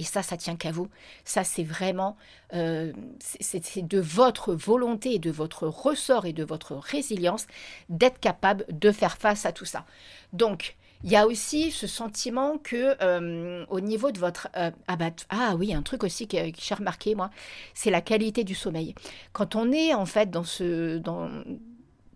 Et 0.00 0.02
ça, 0.02 0.22
ça 0.22 0.38
tient 0.38 0.56
qu'à 0.56 0.72
vous. 0.72 0.88
Ça, 1.24 1.44
c'est 1.44 1.62
vraiment, 1.62 2.16
euh, 2.54 2.90
c'est 3.18 3.86
de 3.86 4.00
votre 4.00 4.54
volonté 4.54 5.18
de 5.18 5.30
votre 5.30 5.68
ressort 5.68 6.24
et 6.24 6.32
de 6.32 6.42
votre 6.42 6.74
résilience 6.74 7.46
d'être 7.90 8.18
capable 8.18 8.64
de 8.70 8.92
faire 8.92 9.18
face 9.18 9.44
à 9.44 9.52
tout 9.52 9.66
ça. 9.66 9.84
Donc, 10.32 10.76
il 11.04 11.10
y 11.10 11.16
a 11.16 11.26
aussi 11.26 11.70
ce 11.70 11.86
sentiment 11.86 12.56
que 12.56 12.96
euh, 13.02 13.66
au 13.68 13.80
niveau 13.80 14.10
de 14.10 14.18
votre 14.18 14.48
euh, 14.56 14.70
ah, 14.88 14.96
bah, 14.96 15.10
ah, 15.28 15.54
oui 15.58 15.74
un 15.74 15.82
truc 15.82 16.02
aussi 16.02 16.28
que, 16.28 16.36
j'ai 16.58 16.74
remarqué 16.74 17.14
moi 17.14 17.30
c'est 17.72 17.90
la 17.90 18.02
qualité 18.02 18.44
du 18.44 18.54
sommeil 18.54 18.94
quand 19.32 19.56
on 19.56 19.72
est 19.72 19.94
en 19.94 20.04
fait 20.04 20.30
dans 20.30 20.44
ce 20.44 20.98
dans 20.98 21.30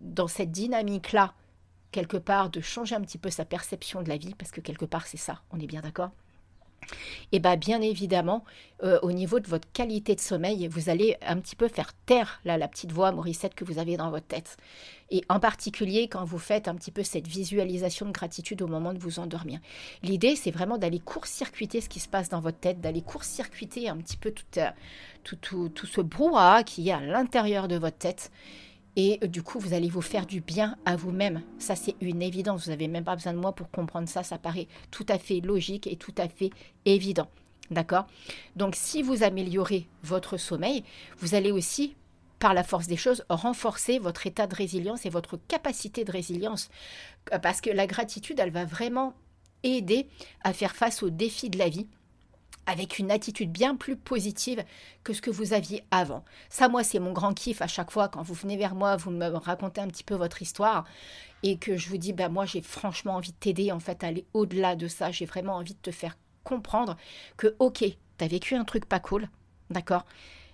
dans 0.01 0.27
cette 0.27 0.51
dynamique 0.51 1.13
là 1.13 1.33
quelque 1.91 2.17
part 2.17 2.51
de 2.51 2.61
changer 2.61 2.93
un 2.93 3.01
petit 3.01 3.17
peu 3.17 3.31
sa 3.31 3.43
perception 3.43 4.03
de 4.03 4.09
la 4.09 4.17
vie 4.17 4.35
parce 4.35 4.51
que 4.51 4.61
quelque 4.61 4.85
part 4.85 5.07
c'est 5.07 5.17
ça 5.17 5.41
on 5.49 5.59
est 5.59 5.65
bien 5.65 5.81
d'accord? 5.81 6.11
Et 7.31 7.39
bien, 7.39 7.55
bien 7.57 7.81
évidemment, 7.81 8.43
euh, 8.83 8.99
au 9.01 9.11
niveau 9.11 9.39
de 9.39 9.47
votre 9.47 9.71
qualité 9.71 10.15
de 10.15 10.19
sommeil, 10.19 10.67
vous 10.67 10.89
allez 10.89 11.15
un 11.25 11.39
petit 11.39 11.55
peu 11.55 11.67
faire 11.67 11.93
taire 12.05 12.41
la 12.43 12.67
petite 12.67 12.91
voix 12.91 13.11
Morissette 13.11 13.55
que 13.55 13.63
vous 13.63 13.79
avez 13.79 13.97
dans 13.97 14.09
votre 14.09 14.27
tête. 14.27 14.57
Et 15.11 15.23
en 15.29 15.39
particulier 15.39 16.07
quand 16.07 16.25
vous 16.25 16.39
faites 16.39 16.67
un 16.67 16.75
petit 16.75 16.91
peu 16.91 17.03
cette 17.03 17.27
visualisation 17.27 18.05
de 18.05 18.11
gratitude 18.11 18.61
au 18.61 18.67
moment 18.67 18.93
de 18.93 18.99
vous 18.99 19.19
endormir. 19.19 19.59
L'idée, 20.03 20.35
c'est 20.35 20.51
vraiment 20.51 20.77
d'aller 20.77 20.99
court-circuiter 20.99 21.81
ce 21.81 21.89
qui 21.89 21.99
se 21.99 22.09
passe 22.09 22.29
dans 22.29 22.41
votre 22.41 22.59
tête, 22.59 22.81
d'aller 22.81 23.01
court-circuiter 23.01 23.87
un 23.89 23.97
petit 23.97 24.17
peu 24.17 24.31
tout, 24.31 24.43
euh, 24.57 24.69
tout, 25.23 25.37
tout, 25.37 25.69
tout 25.69 25.85
ce 25.85 26.01
brouhaha 26.01 26.63
qui 26.63 26.89
est 26.89 26.93
à 26.93 26.99
l'intérieur 26.99 27.67
de 27.67 27.77
votre 27.77 27.97
tête 27.97 28.31
Et 28.95 29.19
euh, 29.23 29.27
du 29.27 29.43
coup, 29.43 29.59
vous 29.59 29.73
allez 29.73 29.89
vous 29.89 30.01
faire 30.01 30.25
du 30.25 30.41
bien 30.41 30.77
à 30.85 30.95
vous-même. 30.95 31.41
Ça, 31.59 31.75
c'est 31.75 31.95
une 32.01 32.21
évidence. 32.21 32.65
Vous 32.65 32.71
n'avez 32.71 32.87
même 32.87 33.03
pas 33.03 33.15
besoin 33.15 33.33
de 33.33 33.39
moi 33.39 33.53
pour 33.53 33.69
comprendre 33.71 34.07
ça. 34.07 34.23
Ça 34.23 34.37
paraît 34.37 34.67
tout 34.91 35.05
à 35.09 35.17
fait 35.17 35.41
logique 35.41 35.87
et 35.87 35.95
tout 35.95 36.13
à 36.17 36.27
fait 36.27 36.51
évident. 36.85 37.27
D'accord? 37.71 38.05
Donc, 38.55 38.75
si 38.75 39.01
vous 39.01 39.23
améliorez 39.23 39.87
votre 40.03 40.37
sommeil, 40.37 40.83
vous 41.17 41.35
allez 41.35 41.51
aussi, 41.51 41.95
par 42.39 42.53
la 42.53 42.63
force 42.63 42.87
des 42.87 42.97
choses, 42.97 43.25
renforcer 43.29 43.97
votre 43.99 44.27
état 44.27 44.47
de 44.47 44.55
résilience 44.55 45.05
et 45.05 45.09
votre 45.09 45.37
capacité 45.47 46.03
de 46.03 46.11
résilience. 46.11 46.69
Euh, 47.33 47.39
parce 47.39 47.61
que 47.61 47.71
la 47.71 47.87
gratitude, 47.87 48.39
elle 48.39 48.51
va 48.51 48.65
vraiment 48.65 49.13
aider 49.63 50.07
à 50.43 50.53
faire 50.53 50.75
face 50.75 51.01
aux 51.01 51.09
défis 51.09 51.49
de 51.49 51.57
la 51.57 51.69
vie 51.69 51.87
avec 52.65 52.99
une 52.99 53.11
attitude 53.11 53.51
bien 53.51 53.75
plus 53.75 53.95
positive 53.95 54.63
que 55.03 55.13
ce 55.13 55.21
que 55.21 55.29
vous 55.29 55.53
aviez 55.53 55.83
avant. 55.91 56.23
Ça, 56.49 56.67
moi, 56.67 56.83
c'est 56.83 56.99
mon 56.99 57.11
grand 57.11 57.33
kiff 57.33 57.61
à 57.61 57.67
chaque 57.67 57.91
fois 57.91 58.07
quand 58.09 58.23
vous 58.23 58.33
venez 58.33 58.57
vers 58.57 58.75
moi, 58.75 58.95
vous 58.95 59.11
me 59.11 59.25
racontez 59.25 59.81
un 59.81 59.87
petit 59.87 60.03
peu 60.03 60.15
votre 60.15 60.41
histoire 60.41 60.85
et 61.43 61.57
que 61.57 61.77
je 61.77 61.89
vous 61.89 61.97
dis, 61.97 62.13
ben 62.13 62.29
moi, 62.29 62.45
j'ai 62.45 62.61
franchement 62.61 63.15
envie 63.15 63.31
de 63.31 63.37
t'aider 63.37 63.71
en 63.71 63.79
fait 63.79 64.03
à 64.03 64.07
aller 64.07 64.25
au-delà 64.33 64.75
de 64.75 64.87
ça. 64.87 65.11
J'ai 65.11 65.25
vraiment 65.25 65.55
envie 65.55 65.73
de 65.73 65.79
te 65.79 65.91
faire 65.91 66.17
comprendre 66.43 66.97
que, 67.37 67.55
ok, 67.59 67.79
tu 67.79 68.23
as 68.23 68.27
vécu 68.27 68.55
un 68.55 68.63
truc 68.63 68.85
pas 68.85 68.99
cool, 68.99 69.29
d'accord, 69.69 70.05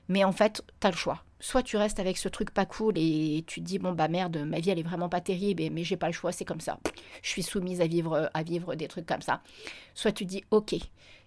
mais 0.08 0.24
en 0.24 0.32
fait, 0.32 0.64
tu 0.80 0.88
as 0.88 0.92
le 0.92 0.98
choix. 0.98 1.24
Soit 1.40 1.64
tu 1.64 1.76
restes 1.76 2.00
avec 2.00 2.18
ce 2.18 2.28
truc 2.30 2.52
pas 2.52 2.66
cool 2.66 2.94
et 2.98 3.44
tu 3.48 3.62
te 3.62 3.66
dis 3.66 3.80
bon 3.80 3.94
bah 3.94 4.08
merde, 4.08 4.38
ma 4.46 4.60
vie 4.60 4.70
elle 4.70 4.78
est 4.78 4.84
vraiment 4.84 5.10
pas 5.10 5.22
terrible, 5.22 5.64
mais 5.72 5.84
j'ai 5.84 5.98
pas 5.98 6.06
le 6.06 6.14
choix, 6.14 6.32
c'est 6.32 6.46
comme 6.46 6.60
ça. 6.62 6.80
Je 7.24 7.30
suis 7.30 7.42
soumise 7.42 7.82
à 7.82 7.88
vivre 7.88 8.30
à 8.32 8.44
vivre 8.44 8.76
des 8.76 8.88
trucs 8.88 9.08
comme 9.08 9.24
ça. 9.24 9.42
Soit 9.96 10.12
tu 10.12 10.26
dis 10.26 10.44
OK, 10.52 10.76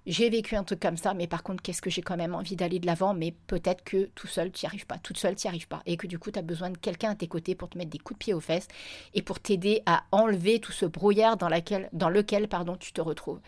j'ai 0.06 0.28
vécu 0.28 0.54
un 0.56 0.64
truc 0.64 0.80
comme 0.80 0.96
ça, 0.96 1.14
mais 1.14 1.26
par 1.26 1.42
contre, 1.42 1.62
qu'est-ce 1.62 1.80
que 1.80 1.90
j'ai 1.90 2.02
quand 2.02 2.16
même 2.16 2.34
envie 2.34 2.56
d'aller 2.56 2.78
de 2.78 2.86
l'avant, 2.86 3.14
mais 3.14 3.34
peut-être 3.46 3.84
que 3.84 4.10
tout 4.14 4.26
seul, 4.26 4.52
tu 4.52 4.64
n'y 4.64 4.68
arrives 4.68 4.86
pas, 4.86 4.98
toute 4.98 5.16
seule, 5.16 5.34
tu 5.34 5.46
n'y 5.46 5.48
arrives 5.48 5.68
pas, 5.68 5.82
et 5.86 5.96
que 5.96 6.06
du 6.06 6.18
coup, 6.18 6.30
tu 6.30 6.38
as 6.38 6.42
besoin 6.42 6.70
de 6.70 6.76
quelqu'un 6.76 7.10
à 7.10 7.14
tes 7.14 7.28
côtés 7.28 7.54
pour 7.54 7.70
te 7.70 7.78
mettre 7.78 7.90
des 7.90 7.98
coups 7.98 8.18
de 8.18 8.24
pied 8.24 8.34
aux 8.34 8.40
fesses 8.40 8.68
et 9.14 9.22
pour 9.22 9.40
t'aider 9.40 9.82
à 9.86 10.04
enlever 10.12 10.60
tout 10.60 10.72
ce 10.72 10.84
brouillard 10.86 11.36
dans, 11.36 11.48
lequel 11.48 12.48
pardon, 12.48 12.76
tu 12.76 12.92
te 12.92 13.00
retrouves. 13.00 13.40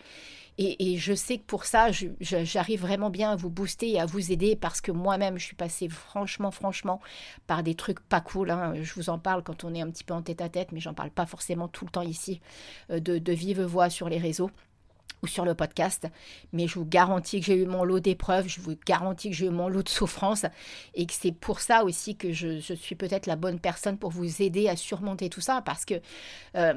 Et, 0.59 0.97
je 0.97 1.13
sais 1.13 1.37
que 1.37 1.43
pour 1.43 1.65
ça, 1.65 1.89
j'arrive 2.19 2.81
vraiment 2.81 3.11
bien 3.11 3.31
à 3.31 3.35
vous 3.35 3.51
booster 3.51 3.91
et 3.91 3.99
à 3.99 4.07
vous 4.07 4.31
aider 4.31 4.55
parce 4.55 4.81
que 4.81 4.91
moi-même, 4.91 5.37
je 5.37 5.45
suis 5.45 5.55
passée 5.55 5.87
franchement, 5.87 6.49
franchement 6.49 6.99
par 7.45 7.61
des 7.61 7.75
trucs 7.75 7.99
pas 7.99 8.21
cool. 8.21 8.49
Hein. 8.49 8.73
Je 8.81 8.91
vous 8.95 9.11
en 9.11 9.19
parle 9.19 9.43
quand 9.43 9.63
on 9.63 9.75
est 9.75 9.81
un 9.81 9.91
petit 9.91 10.03
peu 10.03 10.15
en 10.15 10.23
tête 10.23 10.41
à 10.41 10.49
tête, 10.49 10.71
mais 10.71 10.79
j'en 10.79 10.95
parle 10.95 11.11
pas 11.11 11.27
forcément 11.27 11.67
tout 11.67 11.85
le 11.85 11.91
temps 11.91 12.01
ici 12.01 12.41
euh, 12.89 12.99
de, 12.99 13.19
de 13.19 13.33
vive 13.33 13.61
voix 13.61 13.91
sur 13.91 14.09
les 14.09 14.17
réseaux 14.17 14.49
ou 15.23 15.27
sur 15.27 15.45
le 15.45 15.55
podcast. 15.55 16.07
Mais 16.53 16.67
je 16.67 16.75
vous 16.75 16.85
garantis 16.85 17.39
que 17.39 17.47
j'ai 17.47 17.55
eu 17.55 17.65
mon 17.65 17.83
lot 17.83 17.99
d'épreuves, 17.99 18.47
je 18.47 18.61
vous 18.61 18.75
garantis 18.85 19.29
que 19.29 19.35
j'ai 19.35 19.47
eu 19.47 19.51
mon 19.51 19.67
lot 19.69 19.83
de 19.83 19.89
souffrances 19.89 20.45
et 20.93 21.05
que 21.05 21.13
c'est 21.13 21.31
pour 21.31 21.59
ça 21.59 21.83
aussi 21.83 22.15
que 22.15 22.31
je, 22.31 22.59
suis 22.59 22.95
peut-être 22.95 23.25
la 23.25 23.35
bonne 23.35 23.59
personne 23.59 23.97
pour 23.97 24.11
vous 24.11 24.41
aider 24.41 24.67
à 24.69 24.75
surmonter 24.75 25.29
tout 25.29 25.41
ça 25.41 25.61
parce 25.61 25.85
que, 25.85 25.95
euh, 26.55 26.73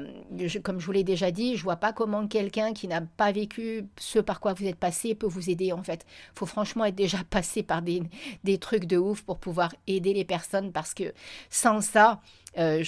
comme 0.63 0.79
je 0.79 0.85
vous 0.85 0.91
l'ai 0.91 1.03
déjà 1.03 1.31
dit, 1.31 1.55
je 1.55 1.63
vois 1.63 1.75
pas 1.75 1.93
comment 1.93 2.27
quelqu'un 2.27 2.73
qui 2.73 2.87
n'a 2.87 3.01
pas 3.01 3.31
vécu 3.31 3.85
ce 3.97 4.19
par 4.19 4.39
quoi 4.39 4.53
vous 4.53 4.65
êtes 4.65 4.77
passé 4.77 5.15
peut 5.15 5.27
vous 5.27 5.49
aider 5.49 5.71
en 5.71 5.83
fait. 5.83 6.05
Faut 6.35 6.45
franchement 6.45 6.85
être 6.85 6.95
déjà 6.95 7.19
passé 7.29 7.63
par 7.63 7.81
des, 7.81 8.03
des 8.43 8.57
trucs 8.57 8.85
de 8.85 8.97
ouf 8.97 9.21
pour 9.23 9.37
pouvoir 9.37 9.73
aider 9.87 10.13
les 10.13 10.25
personnes 10.25 10.71
parce 10.71 10.93
que 10.93 11.13
sans 11.49 11.81
ça, 11.81 12.21
euh, 12.57 12.83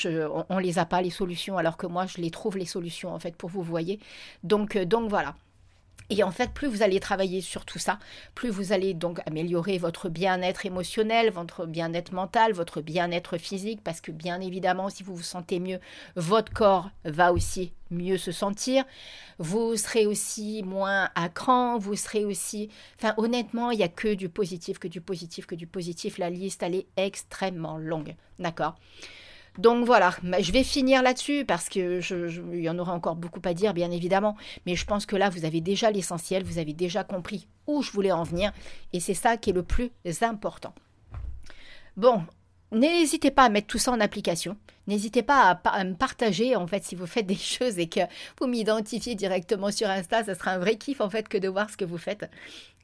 on, 0.49 0.57
les 0.57 0.79
a 0.79 0.85
pas 0.85 1.01
les 1.01 1.09
solutions, 1.09 1.57
alors 1.57 1.77
que 1.77 1.87
moi 1.87 2.05
je 2.05 2.19
les 2.19 2.31
trouve 2.31 2.57
les 2.57 2.65
solutions 2.65 3.13
en 3.13 3.19
fait 3.19 3.35
pour 3.35 3.49
vous 3.49 3.63
voyez. 3.63 3.99
Donc 4.43 4.75
euh, 4.75 4.85
donc 4.85 5.09
voilà. 5.09 5.35
Et 6.09 6.21
en 6.21 6.31
fait, 6.31 6.51
plus 6.51 6.67
vous 6.67 6.83
allez 6.83 6.99
travailler 6.99 7.41
sur 7.41 7.65
tout 7.65 7.79
ça, 7.79 7.97
plus 8.35 8.49
vous 8.49 8.73
allez 8.73 8.93
donc 8.93 9.21
améliorer 9.25 9.77
votre 9.77 10.09
bien-être 10.09 10.65
émotionnel, 10.65 11.31
votre 11.31 11.65
bien-être 11.65 12.11
mental, 12.11 12.51
votre 12.51 12.81
bien-être 12.81 13.37
physique, 13.37 13.79
parce 13.83 14.01
que 14.01 14.11
bien 14.11 14.41
évidemment, 14.41 14.89
si 14.89 15.01
vous 15.01 15.15
vous 15.15 15.23
sentez 15.23 15.59
mieux, 15.59 15.79
votre 16.15 16.51
corps 16.51 16.89
va 17.05 17.31
aussi 17.31 17.71
mieux 17.89 18.17
se 18.17 18.31
sentir. 18.31 18.83
Vous 19.39 19.77
serez 19.77 20.05
aussi 20.05 20.61
moins 20.63 21.09
à 21.15 21.29
cran, 21.29 21.77
vous 21.77 21.95
serez 21.95 22.25
aussi... 22.25 22.69
Enfin, 22.99 23.13
honnêtement, 23.17 23.71
il 23.71 23.77
n'y 23.77 23.83
a 23.83 23.87
que 23.87 24.13
du 24.13 24.29
positif, 24.29 24.79
que 24.79 24.87
du 24.87 25.01
positif, 25.01 25.45
que 25.45 25.55
du 25.55 25.67
positif. 25.67 26.17
La 26.17 26.29
liste, 26.29 26.63
elle 26.63 26.75
est 26.75 26.87
extrêmement 26.97 27.77
longue. 27.77 28.15
D'accord? 28.39 28.75
Donc 29.57 29.85
voilà, 29.85 30.15
je 30.39 30.51
vais 30.51 30.63
finir 30.63 31.03
là-dessus 31.03 31.45
parce 31.45 31.69
que 31.69 31.99
il 32.53 32.61
y 32.61 32.69
en 32.69 32.79
aura 32.79 32.93
encore 32.93 33.15
beaucoup 33.15 33.41
à 33.45 33.53
dire, 33.53 33.73
bien 33.73 33.91
évidemment. 33.91 34.35
Mais 34.65 34.75
je 34.75 34.85
pense 34.85 35.05
que 35.05 35.15
là, 35.15 35.29
vous 35.29 35.45
avez 35.45 35.61
déjà 35.61 35.91
l'essentiel, 35.91 36.43
vous 36.43 36.57
avez 36.57 36.73
déjà 36.73 37.03
compris 37.03 37.47
où 37.67 37.81
je 37.81 37.91
voulais 37.91 38.11
en 38.11 38.23
venir. 38.23 38.51
Et 38.93 38.99
c'est 38.99 39.13
ça 39.13 39.37
qui 39.37 39.51
est 39.51 39.53
le 39.53 39.63
plus 39.63 39.91
important. 40.21 40.73
Bon, 41.95 42.23
N'hésitez 42.73 43.29
pas 43.29 43.43
à 43.43 43.49
mettre 43.49 43.67
tout 43.67 43.77
ça 43.77 43.91
en 43.91 43.99
application. 43.99 44.57
N'hésitez 44.87 45.23
pas 45.23 45.59
à, 45.63 45.83
me 45.83 45.93
partager 45.93 46.55
en 46.55 46.67
fait 46.67 46.83
si 46.83 46.95
vous 46.95 47.07
faites 47.07 47.25
des 47.25 47.35
choses 47.57 47.79
et 47.79 47.87
que 47.87 48.01
vous 48.39 48.47
m'identifiez 48.47 49.15
directement 49.15 49.71
sur 49.71 49.89
Insta, 49.89 50.23
ça 50.23 50.35
sera 50.35 50.51
un 50.51 50.59
vrai 50.59 50.75
kiff 50.75 51.01
en 51.01 51.09
fait 51.09 51.27
que 51.27 51.37
de 51.37 51.47
voir 51.47 51.69
ce 51.69 51.77
que 51.77 51.85
vous 51.85 51.97
faites. 51.97 52.29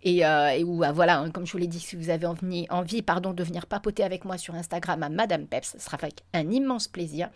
Et, 0.04 0.26
euh, 0.26 0.64
ou 0.64 0.84
ah, 0.84 0.92
voilà, 0.92 1.20
hein, 1.20 1.30
comme 1.30 1.46
je 1.46 1.52
vous 1.52 1.58
l'ai 1.58 1.68
dit, 1.68 1.80
si 1.80 1.96
vous 1.96 2.10
avez 2.10 2.26
envie, 2.26 3.02
pardon, 3.02 3.34
de 3.34 3.44
venir 3.44 3.66
papoter 3.66 4.04
avec 4.04 4.24
moi 4.24 4.38
sur 4.38 4.56
Instagram 4.56 5.04
à 5.04 5.10
Madame 5.10 5.46
Peps, 5.46 5.74
ce 5.74 5.80
sera 5.80 5.98
avec 6.02 6.24
un 6.34 6.50
immense 6.52 6.88
plaisir. 6.88 7.30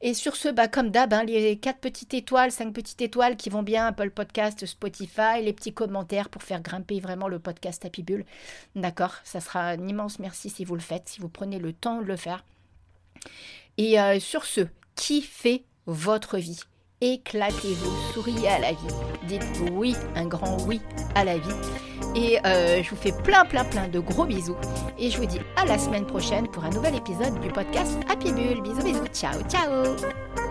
Et 0.00 0.14
sur 0.14 0.36
ce, 0.36 0.48
bah, 0.48 0.68
comme 0.68 0.90
d'hab, 0.90 1.12
hein, 1.12 1.24
les 1.24 1.58
quatre 1.58 1.80
petites 1.80 2.14
étoiles, 2.14 2.52
cinq 2.52 2.72
petites 2.72 3.00
étoiles 3.02 3.36
qui 3.36 3.50
vont 3.50 3.64
bien, 3.64 3.86
Apple 3.86 4.10
Podcast, 4.10 4.64
Spotify, 4.64 5.42
les 5.42 5.52
petits 5.52 5.72
commentaires 5.72 6.28
pour 6.28 6.44
faire 6.44 6.60
grimper 6.60 7.00
vraiment 7.00 7.26
le 7.26 7.40
podcast 7.40 7.84
Happy 7.84 8.04
Bull. 8.04 8.24
D'accord 8.76 9.16
Ça 9.24 9.40
sera 9.40 9.70
un 9.70 9.88
immense 9.88 10.20
merci 10.20 10.50
si 10.50 10.64
vous 10.64 10.76
le 10.76 10.80
faites, 10.80 11.08
si 11.08 11.20
vous 11.20 11.28
prenez 11.28 11.58
le 11.58 11.72
temps 11.72 12.00
de 12.00 12.06
le 12.06 12.16
faire. 12.16 12.44
Et 13.76 14.00
euh, 14.00 14.18
sur 14.20 14.44
ce, 14.44 14.62
kiffez 14.96 15.64
votre 15.86 16.38
vie? 16.38 16.60
Éclatez-vous, 17.00 18.12
souriez 18.12 18.48
à 18.48 18.58
la 18.58 18.72
vie. 18.72 18.94
Dites 19.28 19.44
oui, 19.72 19.94
un 20.16 20.26
grand 20.26 20.56
oui 20.66 20.80
à 21.14 21.24
la 21.24 21.38
vie. 21.38 21.54
Et 22.16 22.38
euh, 22.44 22.82
je 22.82 22.90
vous 22.90 22.96
fais 22.96 23.12
plein, 23.12 23.44
plein, 23.44 23.64
plein 23.64 23.86
de 23.86 24.00
gros 24.00 24.24
bisous. 24.24 24.56
Et 24.98 25.10
je 25.10 25.18
vous 25.18 25.26
dis 25.26 25.38
à 25.56 25.64
la 25.64 25.78
semaine 25.78 26.06
prochaine 26.06 26.48
pour 26.48 26.64
un 26.64 26.70
nouvel 26.70 26.96
épisode 26.96 27.38
du 27.40 27.48
podcast 27.48 27.96
Happy 28.08 28.32
Bull. 28.32 28.62
Bisous, 28.62 28.82
bisous. 28.82 29.06
Ciao, 29.12 29.40
ciao. 29.48 30.47